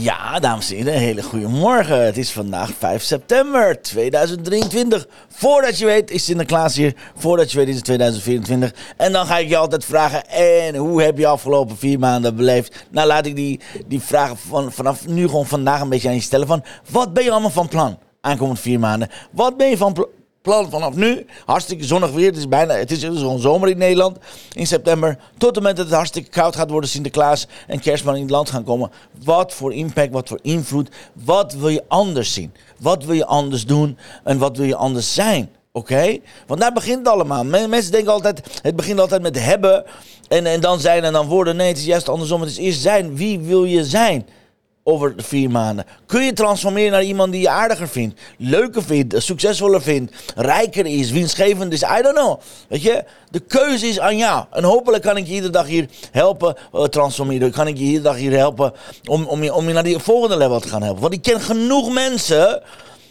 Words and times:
Ja, 0.00 0.38
dames 0.38 0.70
en 0.70 0.76
heren, 0.76 0.92
hele 0.92 1.22
goede 1.22 1.48
morgen. 1.48 2.04
Het 2.04 2.16
is 2.16 2.30
vandaag 2.30 2.70
5 2.78 3.02
september 3.02 3.82
2023. 3.82 5.06
Voordat 5.28 5.78
je 5.78 5.84
weet 5.84 6.10
is 6.10 6.24
Sinterklaas 6.24 6.76
hier. 6.76 6.94
Voordat 7.16 7.52
je 7.52 7.58
weet 7.58 7.68
is 7.68 7.74
het 7.74 7.84
2024. 7.84 8.74
En 8.96 9.12
dan 9.12 9.26
ga 9.26 9.38
ik 9.38 9.48
je 9.48 9.56
altijd 9.56 9.84
vragen, 9.84 10.28
en 10.28 10.76
hoe 10.76 11.02
heb 11.02 11.18
je 11.18 11.26
afgelopen 11.26 11.76
vier 11.76 11.98
maanden 11.98 12.36
beleefd? 12.36 12.84
Nou, 12.90 13.06
laat 13.06 13.26
ik 13.26 13.36
die, 13.36 13.60
die 13.86 14.00
vragen 14.00 14.36
van, 14.36 14.72
vanaf 14.72 15.06
nu 15.06 15.26
gewoon 15.26 15.46
vandaag 15.46 15.80
een 15.80 15.88
beetje 15.88 16.08
aan 16.08 16.14
je 16.14 16.20
stellen. 16.20 16.46
Van, 16.46 16.64
wat 16.90 17.12
ben 17.12 17.24
je 17.24 17.30
allemaal 17.30 17.50
van 17.50 17.68
plan? 17.68 17.98
Aankomend 18.20 18.60
vier 18.60 18.78
maanden. 18.78 19.08
Wat 19.30 19.56
ben 19.56 19.68
je 19.68 19.76
van 19.76 19.92
plan? 19.92 20.08
Plan 20.42 20.70
vanaf 20.70 20.94
nu. 20.94 21.26
Hartstikke 21.44 21.84
zonnig 21.84 22.10
weer. 22.10 22.26
Het 22.26 22.36
is 22.36 22.48
bijna, 22.48 22.74
het 22.74 22.90
is 22.90 23.02
gewoon 23.02 23.40
zomer 23.40 23.68
in 23.68 23.78
Nederland 23.78 24.18
in 24.52 24.66
september. 24.66 25.18
Tot 25.38 25.48
het 25.48 25.54
moment 25.54 25.76
dat 25.76 25.86
het 25.86 25.94
hartstikke 25.94 26.30
koud 26.30 26.56
gaat 26.56 26.70
worden, 26.70 26.90
Sinterklaas 26.90 27.46
en 27.66 27.80
kerstman 27.80 28.14
in 28.14 28.22
het 28.22 28.30
land 28.30 28.50
gaan 28.50 28.64
komen. 28.64 28.90
Wat 29.24 29.54
voor 29.54 29.74
impact, 29.74 30.12
wat 30.12 30.28
voor 30.28 30.38
invloed. 30.42 30.88
Wat 31.12 31.52
wil 31.52 31.68
je 31.68 31.84
anders 31.88 32.32
zien? 32.32 32.52
Wat 32.78 33.04
wil 33.04 33.14
je 33.14 33.26
anders 33.26 33.66
doen? 33.66 33.98
En 34.24 34.38
wat 34.38 34.56
wil 34.56 34.66
je 34.66 34.76
anders 34.76 35.14
zijn? 35.14 35.50
Oké? 35.72 36.18
Want 36.46 36.60
daar 36.60 36.72
begint 36.72 36.98
het 36.98 37.08
allemaal. 37.08 37.44
Mensen 37.44 37.92
denken 37.92 38.12
altijd, 38.12 38.60
het 38.62 38.76
begint 38.76 39.00
altijd 39.00 39.22
met 39.22 39.44
hebben 39.44 39.84
en, 40.28 40.46
en 40.46 40.60
dan 40.60 40.80
zijn 40.80 41.04
en 41.04 41.12
dan 41.12 41.26
worden. 41.26 41.56
Nee, 41.56 41.68
het 41.68 41.78
is 41.78 41.84
juist 41.84 42.08
andersom. 42.08 42.40
Het 42.40 42.50
is 42.50 42.56
eerst 42.56 42.80
zijn. 42.80 43.16
Wie 43.16 43.38
wil 43.38 43.64
je 43.64 43.84
zijn? 43.84 44.26
Over 44.82 45.16
de 45.16 45.22
vier 45.22 45.50
maanden? 45.50 45.84
Kun 46.06 46.24
je 46.24 46.32
transformeren 46.32 46.92
naar 46.92 47.02
iemand 47.02 47.32
die 47.32 47.40
je 47.40 47.48
aardiger 47.48 47.88
vindt, 47.88 48.20
leuker 48.38 48.82
vindt, 48.82 49.22
succesvoller 49.22 49.82
vindt, 49.82 50.32
rijker 50.36 50.86
is, 50.86 51.10
winstgevend 51.10 51.72
is? 51.72 51.82
I 51.82 52.02
don't 52.02 52.16
know. 52.16 52.40
Weet 52.68 52.82
je, 52.82 53.04
de 53.30 53.40
keuze 53.40 53.86
is 53.86 54.00
aan 54.00 54.16
jou. 54.16 54.44
En 54.50 54.64
hopelijk 54.64 55.02
kan 55.02 55.16
ik 55.16 55.26
je 55.26 55.32
iedere 55.32 55.52
dag 55.52 55.66
hier 55.66 55.88
helpen 56.10 56.56
uh, 56.74 56.84
transformeren. 56.84 57.50
Kan 57.50 57.66
ik 57.66 57.76
je 57.76 57.84
iedere 57.84 58.02
dag 58.02 58.16
hier 58.16 58.32
helpen 58.32 58.72
om, 59.04 59.26
om, 59.26 59.42
je, 59.42 59.54
om 59.54 59.66
je 59.66 59.72
naar 59.72 59.82
die 59.82 59.98
volgende 59.98 60.36
level 60.36 60.60
te 60.60 60.68
gaan 60.68 60.82
helpen. 60.82 61.02
Want 61.02 61.14
ik 61.14 61.22
ken 61.22 61.40
genoeg 61.40 61.92
mensen 61.92 62.62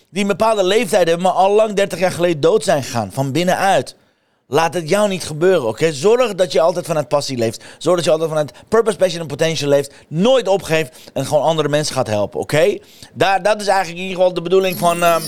die 0.10 0.22
een 0.22 0.28
bepaalde 0.28 0.64
leeftijd 0.64 1.08
hebben, 1.08 1.26
maar 1.26 1.36
al 1.36 1.52
lang 1.52 1.74
30 1.74 2.00
jaar 2.00 2.12
geleden 2.12 2.42
dood 2.42 2.64
zijn 2.64 2.84
gegaan. 2.84 3.12
Van 3.12 3.32
binnenuit. 3.32 3.96
Laat 4.52 4.74
het 4.74 4.90
jou 4.90 5.10
niet 5.10 5.24
gebeuren, 5.24 5.68
oké? 5.68 5.94
Zorg 5.94 6.36
dat 6.36 6.52
je 6.52 6.62
altijd 6.62 6.86
vanuit 6.86 7.08
passie 7.08 7.38
leeft. 7.38 7.64
Zorg 7.78 7.96
dat 7.96 8.06
je 8.06 8.12
altijd 8.12 8.30
vanuit 8.30 8.52
purpose, 8.68 8.98
passion 8.98 9.22
en 9.22 9.28
potential 9.28 9.70
leeft. 9.70 9.94
Nooit 10.08 10.48
opgeeft 10.48 10.98
en 11.14 11.26
gewoon 11.26 11.44
andere 11.44 11.70
mensen 11.70 11.96
gaat 11.96 12.08
helpen, 12.08 12.40
oké? 12.40 12.78
Daar, 13.14 13.44
Dat 13.44 13.62
is 13.62 13.68
eigenlijk 13.68 13.98
in 13.98 14.08
ieder 14.08 14.18
geval 14.18 14.34
de 14.34 14.42
bedoeling 14.42 14.78
van... 14.78 15.04
Um 15.04 15.22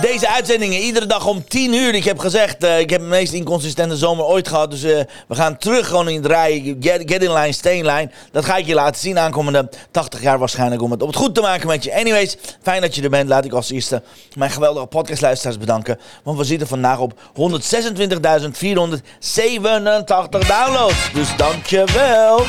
deze 0.00 0.28
uitzendingen 0.28 0.80
iedere 0.80 1.06
dag 1.06 1.26
om 1.26 1.48
10 1.48 1.72
uur. 1.74 1.94
Ik 1.94 2.04
heb 2.04 2.18
gezegd, 2.18 2.64
uh, 2.64 2.78
ik 2.80 2.90
heb 2.90 3.00
de 3.00 3.06
meest 3.06 3.32
inconsistente 3.32 3.96
zomer 3.96 4.24
ooit 4.24 4.48
gehad. 4.48 4.70
Dus 4.70 4.84
uh, 4.84 5.00
we 5.28 5.34
gaan 5.34 5.58
terug 5.58 5.88
gewoon 5.88 6.08
in 6.08 6.22
het. 6.22 6.32
Get, 6.80 7.02
get, 7.04 7.22
in 7.22 7.32
line, 7.32 7.52
stay 7.52 7.76
in 7.76 7.86
line. 7.86 8.10
Dat 8.32 8.44
ga 8.44 8.56
ik 8.56 8.66
je 8.66 8.74
laten 8.74 9.00
zien 9.00 9.18
aankomende 9.18 9.68
80 9.90 10.22
jaar 10.22 10.38
waarschijnlijk. 10.38 10.82
Om 10.82 10.90
het 10.90 11.02
op 11.02 11.08
het 11.08 11.16
goed 11.16 11.34
te 11.34 11.40
maken 11.40 11.66
met 11.66 11.84
je. 11.84 11.94
Anyways, 11.94 12.36
fijn 12.62 12.80
dat 12.80 12.94
je 12.94 13.02
er 13.02 13.10
bent. 13.10 13.28
Laat 13.28 13.44
ik 13.44 13.52
als 13.52 13.70
eerste 13.70 14.02
mijn 14.34 14.50
geweldige 14.50 14.86
podcastluisteraars 14.86 15.58
bedanken. 15.58 15.98
Want 16.22 16.38
we 16.38 16.44
zitten 16.44 16.66
vandaag 16.66 16.98
op 16.98 17.12
126.487 17.12 17.18
downloads. 20.46 21.12
Dus 21.12 21.36
dankjewel. 21.36 22.44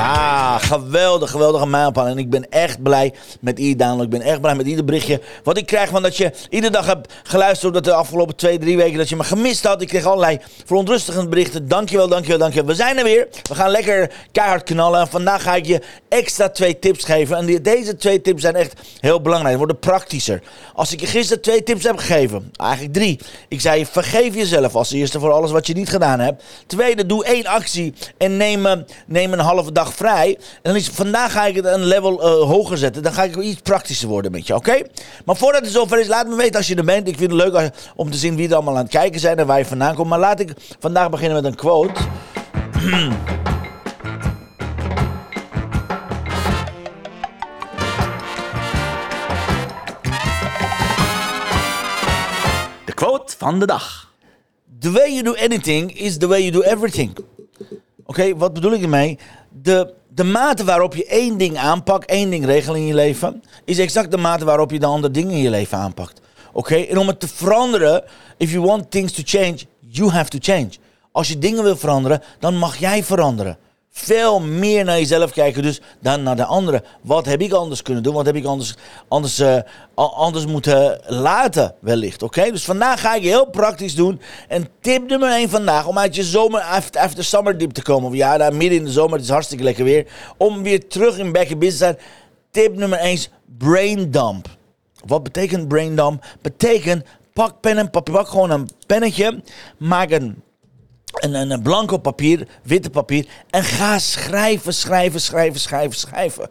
Ja, 0.00 0.58
geweldig, 0.58 1.30
geweldige 1.30 1.66
mijlpaal. 1.66 2.06
En 2.06 2.18
ik 2.18 2.30
ben 2.30 2.50
echt 2.50 2.82
blij 2.82 3.14
met 3.40 3.58
ieder 3.58 3.86
download. 3.86 4.04
Ik 4.04 4.10
ben 4.10 4.20
echt 4.20 4.40
blij 4.40 4.54
met 4.54 4.66
ieder 4.66 4.84
berichtje 4.84 5.20
wat 5.44 5.56
ik 5.56 5.66
krijg 5.66 5.90
van 5.90 6.02
dat 6.02 6.16
je 6.16 6.32
iedere 6.50 6.72
dag 6.72 6.86
hebt 6.86 7.12
geluisterd 7.22 7.74
dat 7.74 7.84
de 7.84 7.92
afgelopen 7.92 8.36
twee, 8.36 8.58
drie 8.58 8.76
weken 8.76 8.98
dat 8.98 9.08
je 9.08 9.16
me 9.16 9.24
gemist 9.24 9.64
had. 9.64 9.82
Ik 9.82 9.88
kreeg 9.88 10.04
allerlei 10.04 10.38
verontrustigende 10.64 11.28
berichten. 11.28 11.68
Dankjewel, 11.68 12.08
dankjewel, 12.08 12.38
dankjewel. 12.38 12.68
We 12.68 12.74
zijn 12.74 12.98
er 12.98 13.04
weer. 13.04 13.28
We 13.48 13.54
gaan 13.54 13.70
lekker 13.70 14.10
keihard 14.32 14.62
knallen. 14.62 15.00
En 15.00 15.08
vandaag 15.08 15.42
ga 15.42 15.54
ik 15.54 15.66
je 15.66 15.82
extra 16.08 16.48
twee 16.48 16.78
tips 16.78 17.04
geven. 17.04 17.36
En 17.36 17.62
deze 17.62 17.96
twee 17.96 18.20
tips 18.20 18.42
zijn 18.42 18.54
echt 18.54 18.80
heel 19.00 19.20
belangrijk. 19.20 19.56
Worden 19.56 19.78
praktischer. 19.78 20.42
Als 20.74 20.92
ik 20.92 21.00
je 21.00 21.06
gisteren 21.06 21.42
twee 21.42 21.62
tips 21.62 21.84
heb 21.84 21.96
gegeven, 21.96 22.52
eigenlijk 22.56 22.92
drie. 22.92 23.18
Ik 23.48 23.60
zei, 23.60 23.86
vergeef 23.86 24.34
jezelf 24.34 24.74
als 24.74 24.92
eerste 24.92 25.20
voor 25.20 25.32
alles 25.32 25.50
wat 25.50 25.66
je 25.66 25.74
niet 25.74 25.88
gedaan 25.88 26.20
hebt. 26.20 26.42
Tweede, 26.66 27.06
doe 27.06 27.24
één 27.24 27.46
actie 27.46 27.94
en 28.18 28.36
neem, 28.36 28.66
eh, 28.66 28.78
neem 29.06 29.32
een 29.32 29.38
halve 29.38 29.72
dag 29.72 29.89
vrij. 29.92 30.38
En 30.38 30.60
dan 30.62 30.76
is, 30.76 30.88
vandaag 30.88 31.32
ga 31.32 31.46
ik 31.46 31.54
het 31.54 31.64
een 31.64 31.84
level 31.84 32.12
uh, 32.12 32.48
hoger 32.48 32.78
zetten. 32.78 33.02
Dan 33.02 33.12
ga 33.12 33.22
ik 33.22 33.36
iets 33.36 33.60
praktischer 33.60 34.08
worden 34.08 34.32
met 34.32 34.46
je, 34.46 34.54
oké? 34.54 34.82
Maar 35.24 35.36
voordat 35.36 35.62
het 35.62 35.72
zover 35.72 36.00
is, 36.00 36.06
laat 36.06 36.28
me 36.28 36.36
weten 36.36 36.56
als 36.56 36.66
je 36.66 36.74
er 36.74 36.84
bent. 36.84 37.08
Ik 37.08 37.18
vind 37.18 37.32
het 37.32 37.40
leuk 37.40 37.70
om 37.96 38.10
te 38.10 38.18
zien 38.18 38.36
wie 38.36 38.48
er 38.48 38.54
allemaal 38.54 38.76
aan 38.76 38.82
het 38.82 38.90
kijken 38.90 39.20
zijn 39.20 39.38
en 39.38 39.46
waar 39.46 39.58
je 39.58 39.64
vandaan 39.64 39.94
komt. 39.94 40.08
Maar 40.08 40.18
laat 40.18 40.40
ik 40.40 40.52
vandaag 40.78 41.10
beginnen 41.10 41.42
met 41.42 41.52
een 41.52 41.58
quote. 41.58 42.00
De 52.84 52.94
quote 52.94 53.34
van 53.38 53.58
de 53.58 53.66
dag. 53.66 54.12
The 54.80 54.90
way 54.90 55.10
you 55.12 55.22
do 55.22 55.34
anything 55.34 55.98
is 55.98 56.18
the 56.18 56.26
way 56.26 56.40
you 56.40 56.50
do 56.50 56.60
everything. 56.60 57.16
Oké, 58.04 58.36
wat 58.36 58.52
bedoel 58.52 58.72
ik 58.72 58.82
ermee? 58.82 59.18
De, 59.50 59.94
de 60.08 60.24
mate 60.24 60.64
waarop 60.64 60.94
je 60.94 61.06
één 61.06 61.38
ding 61.38 61.56
aanpakt, 61.56 62.10
één 62.10 62.30
ding 62.30 62.44
regelt 62.44 62.76
in 62.76 62.86
je 62.86 62.94
leven, 62.94 63.42
is 63.64 63.78
exact 63.78 64.10
de 64.10 64.16
mate 64.16 64.44
waarop 64.44 64.70
je 64.70 64.78
de 64.78 64.86
andere 64.86 65.12
dingen 65.12 65.32
in 65.32 65.42
je 65.42 65.50
leven 65.50 65.78
aanpakt. 65.78 66.20
Oké? 66.52 66.74
En 66.74 66.98
om 66.98 67.06
het 67.06 67.20
te 67.20 67.28
veranderen, 67.28 68.04
if 68.36 68.50
you 68.50 68.64
want 68.66 68.90
things 68.90 69.12
to 69.12 69.22
change, 69.24 69.58
you 69.80 70.10
have 70.10 70.30
to 70.30 70.38
change. 70.40 70.70
Als 71.12 71.28
je 71.28 71.38
dingen 71.38 71.62
wil 71.62 71.76
veranderen, 71.76 72.22
dan 72.38 72.56
mag 72.56 72.76
jij 72.76 73.04
veranderen 73.04 73.58
veel 73.92 74.40
meer 74.40 74.84
naar 74.84 74.98
jezelf 74.98 75.32
kijken 75.32 75.62
dus 75.62 75.80
dan 76.00 76.22
naar 76.22 76.36
de 76.36 76.44
anderen. 76.44 76.84
Wat 77.02 77.26
heb 77.26 77.40
ik 77.40 77.52
anders 77.52 77.82
kunnen 77.82 78.02
doen? 78.02 78.14
Wat 78.14 78.26
heb 78.26 78.36
ik 78.36 78.44
anders, 78.44 78.74
anders, 79.08 79.40
uh, 79.40 79.60
anders 79.94 80.46
moeten 80.46 81.00
laten 81.06 81.74
wellicht? 81.80 82.22
Oké, 82.22 82.50
dus 82.50 82.64
vandaag 82.64 83.00
ga 83.00 83.14
ik 83.14 83.22
heel 83.22 83.46
praktisch 83.50 83.94
doen. 83.94 84.20
En 84.48 84.68
tip 84.80 85.08
nummer 85.08 85.30
1 85.30 85.48
vandaag, 85.48 85.86
om 85.86 85.98
uit 85.98 86.14
je 86.14 86.24
zomer, 86.24 86.60
after, 86.60 87.24
summer 87.24 87.58
dip 87.58 87.72
te 87.72 87.82
komen. 87.82 88.08
Of 88.08 88.14
ja, 88.14 88.36
daar 88.36 88.54
midden 88.54 88.78
in 88.78 88.84
de 88.84 88.90
zomer, 88.90 89.12
het 89.12 89.24
is 89.24 89.30
hartstikke 89.30 89.64
lekker 89.64 89.84
weer. 89.84 90.06
Om 90.36 90.62
weer 90.62 90.88
terug 90.88 91.18
in 91.18 91.32
back 91.32 91.48
in 91.48 91.58
business 91.58 91.78
te 91.78 91.84
zijn. 91.84 91.98
Tip 92.50 92.76
nummer 92.76 92.98
1 92.98 93.12
is 93.12 93.30
brain 93.58 94.10
dump. 94.10 94.48
Wat 95.06 95.22
betekent 95.22 95.68
brain 95.68 95.96
dump? 95.96 96.24
Betekent 96.42 97.04
pak 97.32 97.60
pen 97.60 97.78
en 97.78 97.90
papier, 97.90 98.14
pak 98.14 98.28
gewoon 98.28 98.50
een 98.50 98.68
pennetje, 98.86 99.42
maak 99.78 100.10
een 100.10 100.42
een, 101.20 101.50
een, 101.50 101.62
blanco 101.62 101.96
papier, 101.96 102.48
witte 102.62 102.90
papier. 102.90 103.26
En 103.50 103.64
ga 103.64 103.98
schrijven, 103.98 104.74
schrijven, 104.74 105.20
schrijven, 105.20 105.60
schrijven, 105.60 105.98
schrijven. 105.98 106.50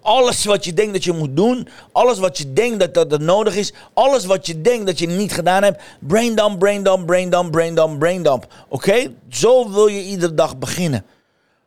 Alles 0.00 0.44
wat 0.44 0.64
je 0.64 0.72
denkt 0.72 0.92
dat 0.92 1.04
je 1.04 1.12
moet 1.12 1.36
doen, 1.36 1.68
alles 1.92 2.18
wat 2.18 2.38
je 2.38 2.52
denkt 2.52 2.78
dat, 2.80 2.94
dat, 2.94 3.10
dat 3.10 3.20
nodig 3.20 3.56
is, 3.56 3.72
alles 3.94 4.24
wat 4.24 4.46
je 4.46 4.60
denkt 4.60 4.86
dat 4.86 4.98
je 4.98 5.06
niet 5.06 5.32
gedaan 5.32 5.62
hebt, 5.62 5.82
brain 6.00 6.34
dump, 6.34 6.58
brain 6.58 6.82
dump, 6.82 7.06
brain 7.06 7.30
dump, 7.30 7.50
brain 7.50 7.74
dump, 7.74 7.98
brain 7.98 8.22
dump. 8.22 8.46
Oké? 8.68 9.12
Zo 9.28 9.70
wil 9.70 9.86
je 9.86 10.04
iedere 10.04 10.34
dag 10.34 10.58
beginnen. 10.58 11.04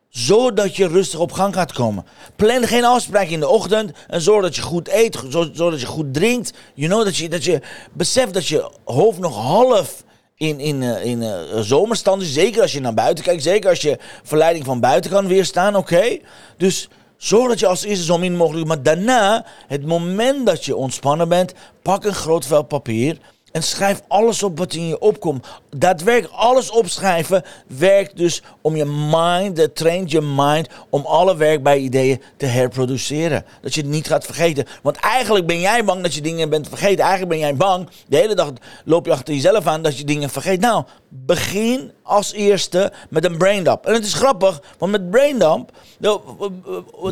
Zodat 0.08 0.76
je 0.76 0.86
rustig 0.86 1.18
op 1.18 1.32
gang 1.32 1.54
gaat 1.54 1.72
komen. 1.72 2.04
Plan 2.36 2.66
geen 2.66 2.84
afspraak 2.84 3.28
in 3.28 3.40
de 3.40 3.48
ochtend 3.48 3.92
en 4.08 4.20
zorg 4.20 4.42
dat 4.42 4.56
je 4.56 4.62
goed 4.62 4.88
eet, 4.88 5.18
zodat 5.28 5.80
je 5.80 5.86
goed 5.86 6.14
drinkt. 6.14 6.52
You 6.74 6.90
know, 6.90 7.04
dat 7.04 7.16
je, 7.16 7.28
dat 7.28 7.44
je 7.44 7.60
beseft 7.92 8.34
dat 8.34 8.46
je 8.46 8.70
hoofd 8.84 9.18
nog 9.18 9.36
half 9.36 10.04
in, 10.42 10.60
in, 10.60 10.82
uh, 10.82 11.04
in 11.04 11.22
uh, 11.22 11.60
zomerstand. 11.60 12.22
Zeker 12.22 12.62
als 12.62 12.72
je 12.72 12.80
naar 12.80 12.94
buiten 12.94 13.24
kijkt. 13.24 13.42
Zeker 13.42 13.70
als 13.70 13.80
je 13.80 13.98
verleiding 14.22 14.64
van 14.64 14.80
buiten 14.80 15.10
kan 15.10 15.26
weerstaan. 15.26 15.76
Oké. 15.76 16.18
Dus 16.56 16.88
zorg 17.16 17.48
dat 17.48 17.60
je 17.60 17.66
als 17.66 17.84
eerste 17.84 18.04
zo 18.04 18.18
min 18.18 18.36
mogelijk. 18.36 18.66
Maar 18.66 18.82
daarna, 18.82 19.46
het 19.66 19.86
moment 19.86 20.46
dat 20.46 20.64
je 20.64 20.76
ontspannen 20.76 21.28
bent. 21.28 21.54
Pak 21.82 22.04
een 22.04 22.14
groot 22.14 22.46
vel 22.46 22.62
papier. 22.62 23.18
En 23.52 23.62
schrijf 23.62 24.02
alles 24.08 24.42
op 24.42 24.58
wat 24.58 24.74
in 24.74 24.88
je 24.88 24.98
opkomt. 24.98 25.46
Daadwerkelijk 25.76 26.34
alles 26.34 26.70
opschrijven 26.70 27.44
werkt 27.66 28.16
dus 28.16 28.42
om 28.60 28.76
je 28.76 28.84
mind, 28.84 29.56
dat 29.56 29.76
traint 29.76 30.10
je 30.10 30.20
mind 30.20 30.68
om 30.90 31.06
alle 31.06 31.36
werkbare 31.36 31.78
ideeën 31.78 32.22
te 32.36 32.46
herproduceren. 32.46 33.44
Dat 33.60 33.74
je 33.74 33.80
het 33.80 33.90
niet 33.90 34.06
gaat 34.06 34.24
vergeten. 34.24 34.66
Want 34.82 34.96
eigenlijk 34.96 35.46
ben 35.46 35.60
jij 35.60 35.84
bang 35.84 36.02
dat 36.02 36.14
je 36.14 36.20
dingen 36.20 36.50
bent 36.50 36.68
vergeten. 36.68 36.98
Eigenlijk 36.98 37.28
ben 37.28 37.38
jij 37.38 37.56
bang, 37.56 37.88
de 38.08 38.16
hele 38.16 38.34
dag 38.34 38.52
loop 38.84 39.06
je 39.06 39.12
achter 39.12 39.34
jezelf 39.34 39.66
aan 39.66 39.82
dat 39.82 39.98
je 39.98 40.04
dingen 40.04 40.30
vergeet. 40.30 40.60
Nou, 40.60 40.84
begin 41.08 41.92
als 42.02 42.32
eerste 42.32 42.92
met 43.10 43.24
een 43.24 43.38
braindump. 43.38 43.86
En 43.86 43.94
het 43.94 44.04
is 44.04 44.14
grappig, 44.14 44.62
want 44.78 44.92
met 44.92 45.10
braindump, 45.10 45.70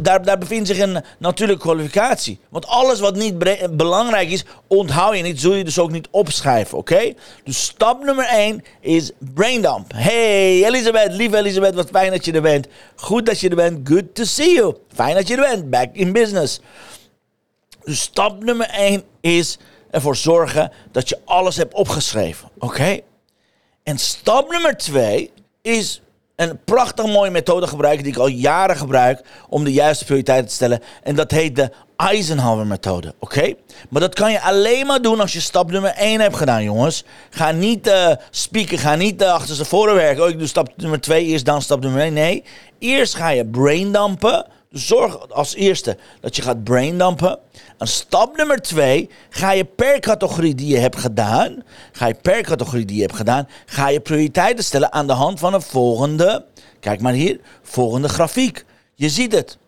daar, 0.03 0.25
daar 0.25 0.39
bevindt 0.39 0.69
zich 0.69 0.79
een 0.79 1.05
natuurlijke 1.19 1.63
kwalificatie. 1.63 2.39
Want 2.49 2.67
alles 2.67 3.01
wat 3.01 3.17
niet 3.17 3.39
belangrijk 3.77 4.31
is, 4.31 4.45
onthoud 4.67 5.17
je 5.17 5.23
niet, 5.23 5.41
zul 5.41 5.55
je 5.55 5.65
dus 5.65 5.79
ook 5.79 5.91
niet 5.91 6.09
opschrijven, 6.11 6.79
oké? 6.79 7.13
Dus 7.45 7.65
stap 7.65 8.05
nummer 8.05 8.27
1 8.27 8.65
is 8.81 9.11
braindump. 9.19 9.93
Hey 9.95 10.65
Elisabeth, 10.65 11.13
lieve 11.13 11.37
Elisabeth, 11.37 11.75
wat 11.75 11.89
fijn 11.91 12.11
dat 12.11 12.25
je 12.25 12.33
er 12.33 12.43
bent. 12.43 12.67
Goed 12.97 13.27
dat 13.27 13.41
je 13.41 13.49
er 13.49 13.57
bent, 13.57 13.89
good 13.89 14.15
to 14.15 14.25
see 14.25 14.55
you. 14.55 14.77
Fijn 14.95 15.15
dat 15.15 15.29
je 15.29 15.37
er 15.37 15.51
bent, 15.51 15.71
back 15.71 15.89
in 15.93 16.13
business. 16.13 16.61
Dus 17.85 18.01
stap 18.01 18.45
nummer 18.45 18.69
1 18.69 19.03
is 19.21 19.59
ervoor 19.91 20.17
zorgen 20.17 20.73
dat 20.93 21.09
je 21.09 21.19
alles 21.25 21.57
hebt 21.57 21.75
opgeschreven, 21.75 22.49
oké? 22.59 23.01
En 23.83 23.99
stap 23.99 24.51
nummer 24.51 24.77
twee 24.77 25.33
is 25.63 26.03
een 26.37 26.59
prachtig 26.65 27.07
mooie 27.07 27.31
methode 27.31 27.67
gebruiken 27.67 28.05
die 28.05 28.13
ik 28.13 28.19
al 28.19 28.27
jaren 28.27 28.77
gebruik 28.77 29.23
om 29.49 29.65
de 29.65 29.73
juiste 29.73 30.05
prioriteiten 30.05 30.49
te 30.49 30.55
stellen. 30.55 30.83
En 31.03 31.15
dat 31.15 31.31
heet 31.31 31.57
de 31.57 31.71
Eisenhower 31.97 32.67
methode, 32.67 33.15
oké? 33.19 33.55
Maar 33.89 34.01
dat 34.01 34.15
kan 34.15 34.33
je 34.33 34.41
alleen 34.41 34.87
maar 34.87 35.03
doen 35.03 35.21
als 35.21 35.33
je 35.33 35.41
stap 35.41 35.71
nummer 35.71 35.91
1 35.91 36.21
hebt 36.21 36.37
gedaan, 36.37 36.63
jongens. 36.63 37.05
Ga 37.31 37.51
niet 37.51 37.87
uh, 37.87 38.11
spieken, 38.31 38.79
ga 38.79 38.95
niet 38.95 39.23
uh, 39.23 39.33
achter 39.33 39.55
ze 39.55 39.65
voren 39.65 39.95
werken. 39.95 40.23
Oh, 40.23 40.29
ik 40.29 40.39
doe 40.39 40.47
stap 40.47 40.69
nummer 40.77 41.01
2 41.01 41.25
eerst, 41.25 41.45
dan 41.45 41.63
stap 41.63 41.81
nummer 41.81 42.01
1. 42.01 42.13
Nee, 42.13 42.45
eerst 42.79 43.15
ga 43.15 43.29
je 43.29 43.47
braindumpen. 43.47 44.47
Zorg 44.71 45.31
als 45.31 45.55
eerste 45.55 45.97
dat 46.21 46.37
je 46.37 46.43
gaat 46.43 46.65
braindumpen. 46.65 47.39
En 47.79 47.87
stap 47.87 48.37
nummer 48.37 48.63
twee, 48.63 49.11
ga 49.31 49.53
je 49.53 49.65
per 49.65 50.01
categorie 50.01 50.55
die 50.55 50.67
je 50.67 50.79
hebt 50.79 50.97
gedaan, 50.97 51.63
ga 51.93 52.07
je 52.07 52.15
per 52.15 52.43
categorie 52.43 52.85
die 52.85 52.97
je 52.97 53.03
hebt 53.03 53.17
gedaan, 53.17 53.49
ga 53.67 53.89
je 53.89 54.01
prioriteiten 54.01 54.65
stellen 54.65 54.93
aan 54.93 55.07
de 55.07 55.13
hand 55.13 55.39
van 55.39 55.55
een 55.55 55.63
volgende, 55.63 56.45
kijk 56.81 57.01
maar 57.01 57.13
hier, 57.13 57.41
volgende 57.63 58.09
grafiek. 58.09 58.65
Je 58.95 59.09
ziet 59.09 59.33
het. 59.33 59.59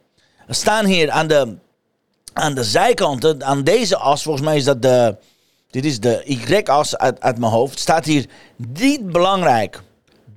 Er 0.46 0.54
staan 0.54 0.84
hier 0.84 1.10
aan 1.10 1.26
de, 1.26 1.56
aan 2.32 2.54
de 2.54 2.64
zijkanten, 2.64 3.44
aan 3.44 3.64
deze 3.64 3.96
as, 3.96 4.22
volgens 4.22 4.44
mij 4.44 4.56
is 4.56 4.64
dat 4.64 4.82
de, 4.82 5.16
dit 5.70 5.84
is 5.84 6.00
de 6.00 6.22
Y-as 6.24 6.96
uit, 6.96 7.20
uit 7.20 7.38
mijn 7.38 7.52
hoofd, 7.52 7.78
staat 7.78 8.04
hier 8.04 8.26
niet 8.56 9.12
belangrijk. 9.12 9.82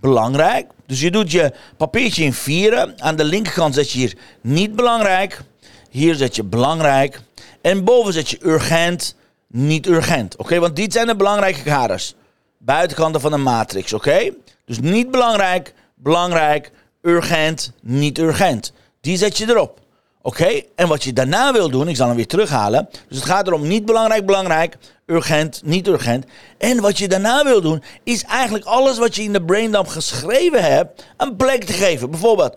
Belangrijk. 0.06 0.72
Dus 0.86 1.02
je 1.02 1.12
doet 1.12 1.32
je 1.32 1.54
papiertje 1.78 2.24
in 2.24 2.34
vieren. 2.34 2.94
Aan 3.02 3.16
de 3.16 3.24
linkerkant 3.24 3.74
zet 3.74 3.92
je 3.92 3.98
hier 3.98 4.18
niet 4.42 4.76
belangrijk. 4.76 5.42
Hier 5.90 6.16
zet 6.16 6.36
je 6.36 6.44
belangrijk. 6.44 7.22
En 7.62 7.84
boven 7.84 8.14
zet 8.14 8.30
je 8.30 8.38
urgent, 8.46 9.16
niet 9.48 9.88
urgent. 9.88 10.36
Oké, 10.36 10.60
want 10.60 10.76
dit 10.76 10.94
zijn 10.94 11.08
de 11.08 11.16
belangrijke 11.16 11.64
kaders. 11.64 12.16
Buitenkanten 12.58 13.22
van 13.22 13.32
de 13.32 13.38
matrix, 13.38 13.94
oké? 13.94 14.32
Dus 14.66 14.80
niet 14.80 15.12
belangrijk, 15.12 15.74
belangrijk, 15.96 16.72
urgent, 17.02 17.72
niet 17.82 18.18
urgent. 18.18 18.74
Die 19.02 19.18
zet 19.18 19.38
je 19.38 19.50
erop. 19.50 19.80
Oké, 20.26 20.62
en 20.76 20.88
wat 20.88 21.04
je 21.04 21.14
daarna 21.14 21.54
wil 21.54 21.70
doen, 21.70 21.88
ik 21.88 21.96
zal 21.96 22.08
hem 22.08 22.16
weer 22.16 22.28
terughalen. 22.28 22.90
Dus 23.08 23.18
het 23.18 23.26
gaat 23.26 23.48
erom 23.48 23.68
niet 23.68 23.86
belangrijk, 23.86 24.26
belangrijk, 24.26 24.78
urgent, 25.06 25.62
niet 25.64 25.88
urgent. 25.88 26.26
En 26.58 26.82
wat 26.82 26.98
je 26.98 27.08
daarna 27.08 27.44
wil 27.44 27.62
doen, 27.62 27.84
is 28.04 28.24
eigenlijk 28.24 28.66
alles 28.66 28.98
wat 28.98 29.16
je 29.16 29.24
in 29.24 29.34
de 29.34 29.42
braindump 29.42 29.88
geschreven 29.88 30.64
hebt, 30.64 31.06
een 31.18 31.36
plek 31.36 31.64
te 31.64 31.74
geven. 31.74 32.10
Bijvoorbeeld, 32.10 32.56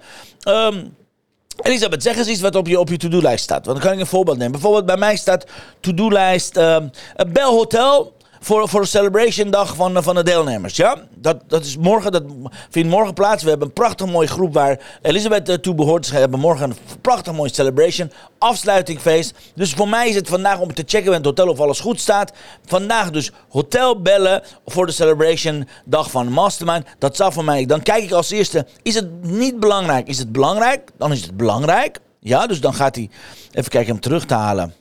um, 0.49 0.97
Elisabeth, 1.63 2.03
zeg 2.03 2.17
eens 2.17 2.29
iets 2.29 2.41
wat 2.41 2.55
op 2.55 2.67
je, 2.67 2.81
op 2.81 2.89
je 2.89 2.97
to-do-lijst 2.97 3.45
staat. 3.45 3.67
Want 3.67 3.77
dan 3.77 3.87
kan 3.87 3.97
ik 3.97 4.01
een 4.01 4.11
voorbeeld 4.11 4.37
nemen. 4.37 4.53
Bijvoorbeeld 4.53 4.87
bij 4.87 4.97
mij 4.97 5.17
staat 5.17 5.47
to-do-lijst 5.81 6.57
uh, 6.57 6.77
Bel 7.33 7.51
Hotel 7.51 8.13
voor, 8.41 8.69
voor 8.69 8.87
celebration 8.87 9.51
dag 9.51 9.77
van, 9.77 10.03
van 10.03 10.15
de 10.15 10.23
deelnemers. 10.23 10.77
Ja? 10.77 10.97
Dat, 11.15 11.43
dat 11.47 11.65
is 11.65 11.77
morgen, 11.77 12.13
dat 12.13 12.23
vindt 12.71 12.91
morgen 12.91 13.15
plaats. 13.15 13.43
We 13.43 13.49
hebben 13.49 13.67
een 13.67 13.75
prachtig 13.75 14.07
mooie 14.07 14.27
groep 14.27 14.55
waar 14.55 14.81
Elisabeth 15.03 15.49
uh, 15.49 15.55
toe 15.55 15.75
behoort. 15.75 16.11
We 16.11 16.17
hebben 16.17 16.41
morgen 16.41 16.71
een 16.71 16.77
prachtig 17.01 17.33
mooie 17.33 17.55
celebration. 17.55 18.13
Afsluitingfeest. 18.39 19.35
Dus 19.55 19.73
voor 19.73 19.89
mij 19.89 20.09
is 20.09 20.15
het 20.15 20.29
vandaag 20.29 20.59
om 20.59 20.75
te 20.75 20.83
checken 20.87 21.07
bij 21.07 21.17
het 21.17 21.25
hotel 21.25 21.49
of 21.49 21.61
alles 21.61 21.81
goed 21.81 22.01
staat. 22.01 22.33
Vandaag 22.67 23.11
dus 23.11 23.33
hotel 23.49 24.03
bellen 24.03 24.43
voor 24.67 24.87
de 24.87 24.93
celebration 24.93 25.69
dag 25.85 26.11
van 26.11 26.33
Mastermind. 26.33 26.87
Dat 26.99 27.17
zal 27.17 27.33
voor 27.33 27.45
mij. 27.45 27.67
Dan 27.67 27.83
kijk 27.83 28.03
ik 28.03 28.13
als 28.13 28.31
eerste, 28.31 28.67
is 28.83 28.95
het 28.95 29.23
niet 29.23 29.61
belangrijk? 29.61 30.09
Is 30.09 30.19
het 30.19 30.33
belangrijk? 30.33 30.91
Dan 30.99 31.13
is 31.13 31.23
het 31.23 31.37
belangrijk. 31.37 31.99
Ja, 32.21 32.47
dus 32.47 32.61
dan 32.61 32.75
gaat 32.75 32.95
hij, 32.95 33.11
even 33.53 33.71
kijken 33.71 33.93
hem 33.93 34.01
terug 34.01 34.25
te 34.25 34.35
halen 34.35 34.78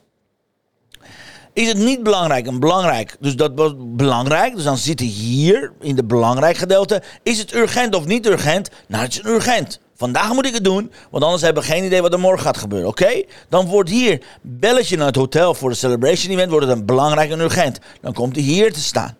is 1.57 1.67
het 1.67 1.77
niet 1.77 2.03
belangrijk 2.03 2.47
en 2.47 2.59
belangrijk. 2.59 3.15
Dus 3.19 3.35
dat 3.35 3.51
was 3.55 3.73
belangrijk. 3.77 4.55
Dus 4.55 4.63
dan 4.63 4.77
zit 4.77 4.99
hij 4.99 5.07
hier 5.07 5.71
in 5.79 5.95
de 5.95 6.03
belangrijk 6.03 6.57
gedeelte. 6.57 7.01
Is 7.23 7.37
het 7.37 7.53
urgent 7.53 7.95
of 7.95 8.05
niet 8.05 8.25
urgent? 8.25 8.69
Nou, 8.87 9.03
het 9.03 9.13
is 9.13 9.23
urgent. 9.23 9.79
Vandaag 9.95 10.33
moet 10.33 10.45
ik 10.45 10.53
het 10.53 10.63
doen, 10.63 10.91
want 11.09 11.23
anders 11.23 11.41
hebben 11.41 11.63
we 11.63 11.69
geen 11.69 11.83
idee 11.83 12.01
wat 12.01 12.13
er 12.13 12.19
morgen 12.19 12.45
gaat 12.45 12.57
gebeuren. 12.57 12.87
Oké? 12.87 13.23
Dan 13.49 13.65
wordt 13.65 13.89
hier 13.89 14.21
belletje 14.41 14.97
naar 14.97 15.07
het 15.07 15.15
hotel 15.15 15.53
voor 15.53 15.69
de 15.69 15.75
celebration 15.75 16.33
event, 16.33 16.51
wordt 16.51 16.67
het 16.67 16.77
een 16.77 16.85
belangrijk 16.85 17.31
en 17.31 17.39
urgent. 17.39 17.79
Dan 18.01 18.13
komt 18.13 18.35
hij 18.35 18.45
hier 18.45 18.73
te 18.73 18.81
staan. 18.81 19.17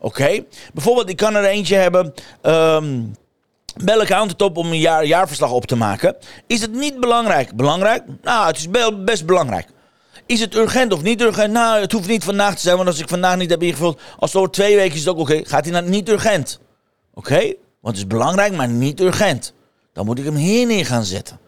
Oké? 0.00 0.44
Bijvoorbeeld, 0.74 1.08
ik 1.08 1.16
kan 1.16 1.34
er 1.34 1.44
eentje 1.44 1.76
hebben. 1.76 2.14
Um, 2.42 3.14
bel 3.84 4.02
ik 4.02 4.40
op 4.40 4.56
om 4.56 4.66
een 4.66 4.78
jaar, 4.78 5.04
jaarverslag 5.04 5.50
op 5.50 5.66
te 5.66 5.76
maken. 5.76 6.16
Is 6.46 6.60
het 6.60 6.72
niet 6.72 7.00
belangrijk? 7.00 7.56
Belangrijk? 7.56 8.02
Nou, 8.22 8.46
het 8.46 8.56
is 8.56 8.94
best 9.04 9.26
belangrijk. 9.26 9.68
Is 10.30 10.40
het 10.40 10.54
urgent 10.54 10.92
of 10.92 11.02
niet 11.02 11.20
urgent? 11.20 11.52
Nou, 11.52 11.80
het 11.80 11.92
hoeft 11.92 12.08
niet 12.08 12.24
vandaag 12.24 12.54
te 12.54 12.60
zijn, 12.60 12.76
want 12.76 12.88
als 12.88 12.98
ik 12.98 13.08
vandaag 13.08 13.36
niet 13.36 13.50
heb 13.50 13.62
ingevuld, 13.62 14.00
als 14.18 14.32
het 14.32 14.40
over 14.40 14.52
twee 14.52 14.76
weken 14.76 14.94
is 14.94 15.00
het 15.00 15.08
ook 15.08 15.18
oké. 15.18 15.40
Gaat 15.44 15.64
hij 15.64 15.72
naar 15.72 15.82
niet 15.82 16.08
urgent? 16.08 16.60
Oké? 17.14 17.38
Want 17.80 17.96
het 17.96 17.96
is 17.96 18.06
belangrijk, 18.06 18.56
maar 18.56 18.68
niet 18.68 19.00
urgent. 19.00 19.52
Dan 19.92 20.06
moet 20.06 20.18
ik 20.18 20.24
hem 20.24 20.34
hier 20.34 20.66
neer 20.66 20.86
gaan 20.86 21.04
zetten. 21.04 21.40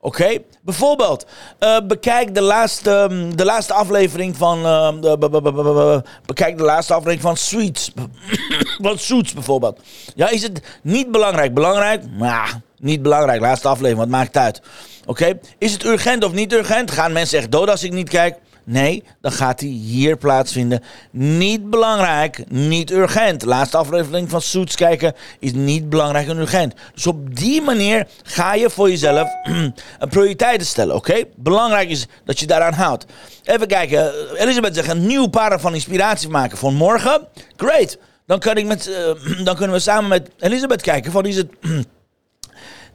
Oké? 0.00 0.38
Bijvoorbeeld, 0.62 1.26
uh, 1.60 1.78
bekijk 1.86 2.34
de 2.34 2.40
laatste, 2.40 2.90
um, 3.10 3.36
de 3.36 3.44
laatste 3.44 3.72
aflevering 3.74 4.36
van. 4.36 4.62
De, 5.00 6.02
bekijk 6.26 6.56
de 6.56 6.64
laatste 6.64 6.94
aflevering 6.94 7.22
van 7.22 7.36
Suits. 7.36 7.92
van 8.82 8.98
Suits 8.98 9.32
bijvoorbeeld. 9.32 9.80
Ja, 10.14 10.28
is 10.28 10.42
het 10.42 10.60
niet 10.82 11.10
belangrijk? 11.10 11.54
Belangrijk? 11.54 12.02
Nou, 12.10 12.48
niet 12.78 13.02
belangrijk. 13.02 13.40
Laatste 13.40 13.68
aflevering, 13.68 13.98
wat 13.98 14.08
maakt 14.08 14.34
het 14.34 14.42
uit? 14.42 14.60
Oké, 15.06 15.38
is 15.58 15.72
het 15.72 15.84
urgent 15.84 16.24
of 16.24 16.32
niet 16.32 16.52
urgent? 16.52 16.90
Gaan 16.90 17.12
mensen 17.12 17.38
echt 17.38 17.52
dood 17.52 17.70
als 17.70 17.82
ik 17.82 17.92
niet 17.92 18.08
kijk? 18.08 18.38
Nee, 18.68 19.02
dan 19.20 19.32
gaat 19.32 19.60
hij 19.60 19.68
hier 19.68 20.16
plaatsvinden. 20.16 20.82
Niet 21.10 21.70
belangrijk, 21.70 22.50
niet 22.50 22.90
urgent. 22.90 23.44
Laatste 23.44 23.76
aflevering 23.76 24.30
van 24.30 24.40
Suits 24.40 24.74
kijken 24.74 25.14
is 25.38 25.52
niet 25.52 25.88
belangrijk 25.88 26.28
en 26.28 26.38
urgent. 26.38 26.74
Dus 26.94 27.06
op 27.06 27.36
die 27.36 27.62
manier 27.62 28.06
ga 28.22 28.54
je 28.54 28.70
voor 28.70 28.90
jezelf 28.90 29.28
prioriteiten 30.10 30.66
stellen, 30.66 30.94
oké? 30.94 31.24
Belangrijk 31.36 31.88
is 31.88 32.06
dat 32.24 32.40
je 32.40 32.46
daaraan 32.46 32.72
houdt. 32.72 33.06
Even 33.42 33.66
kijken, 33.66 34.12
Elisabeth 34.36 34.74
zegt 34.74 34.88
een 34.88 35.06
nieuw 35.06 35.26
paar 35.26 35.60
van 35.60 35.74
inspiratie 35.74 36.28
maken 36.28 36.58
voor 36.58 36.72
morgen. 36.72 37.28
Great. 37.56 37.98
Dan, 38.26 38.38
kan 38.38 38.56
ik 38.56 38.66
met, 38.66 38.88
uh, 38.88 39.44
dan 39.46 39.56
kunnen 39.56 39.76
we 39.76 39.82
samen 39.82 40.08
met 40.08 40.30
Elisabeth 40.38 40.82
kijken 40.82 41.12
van 41.12 41.26
is 41.26 41.36
het 41.36 41.48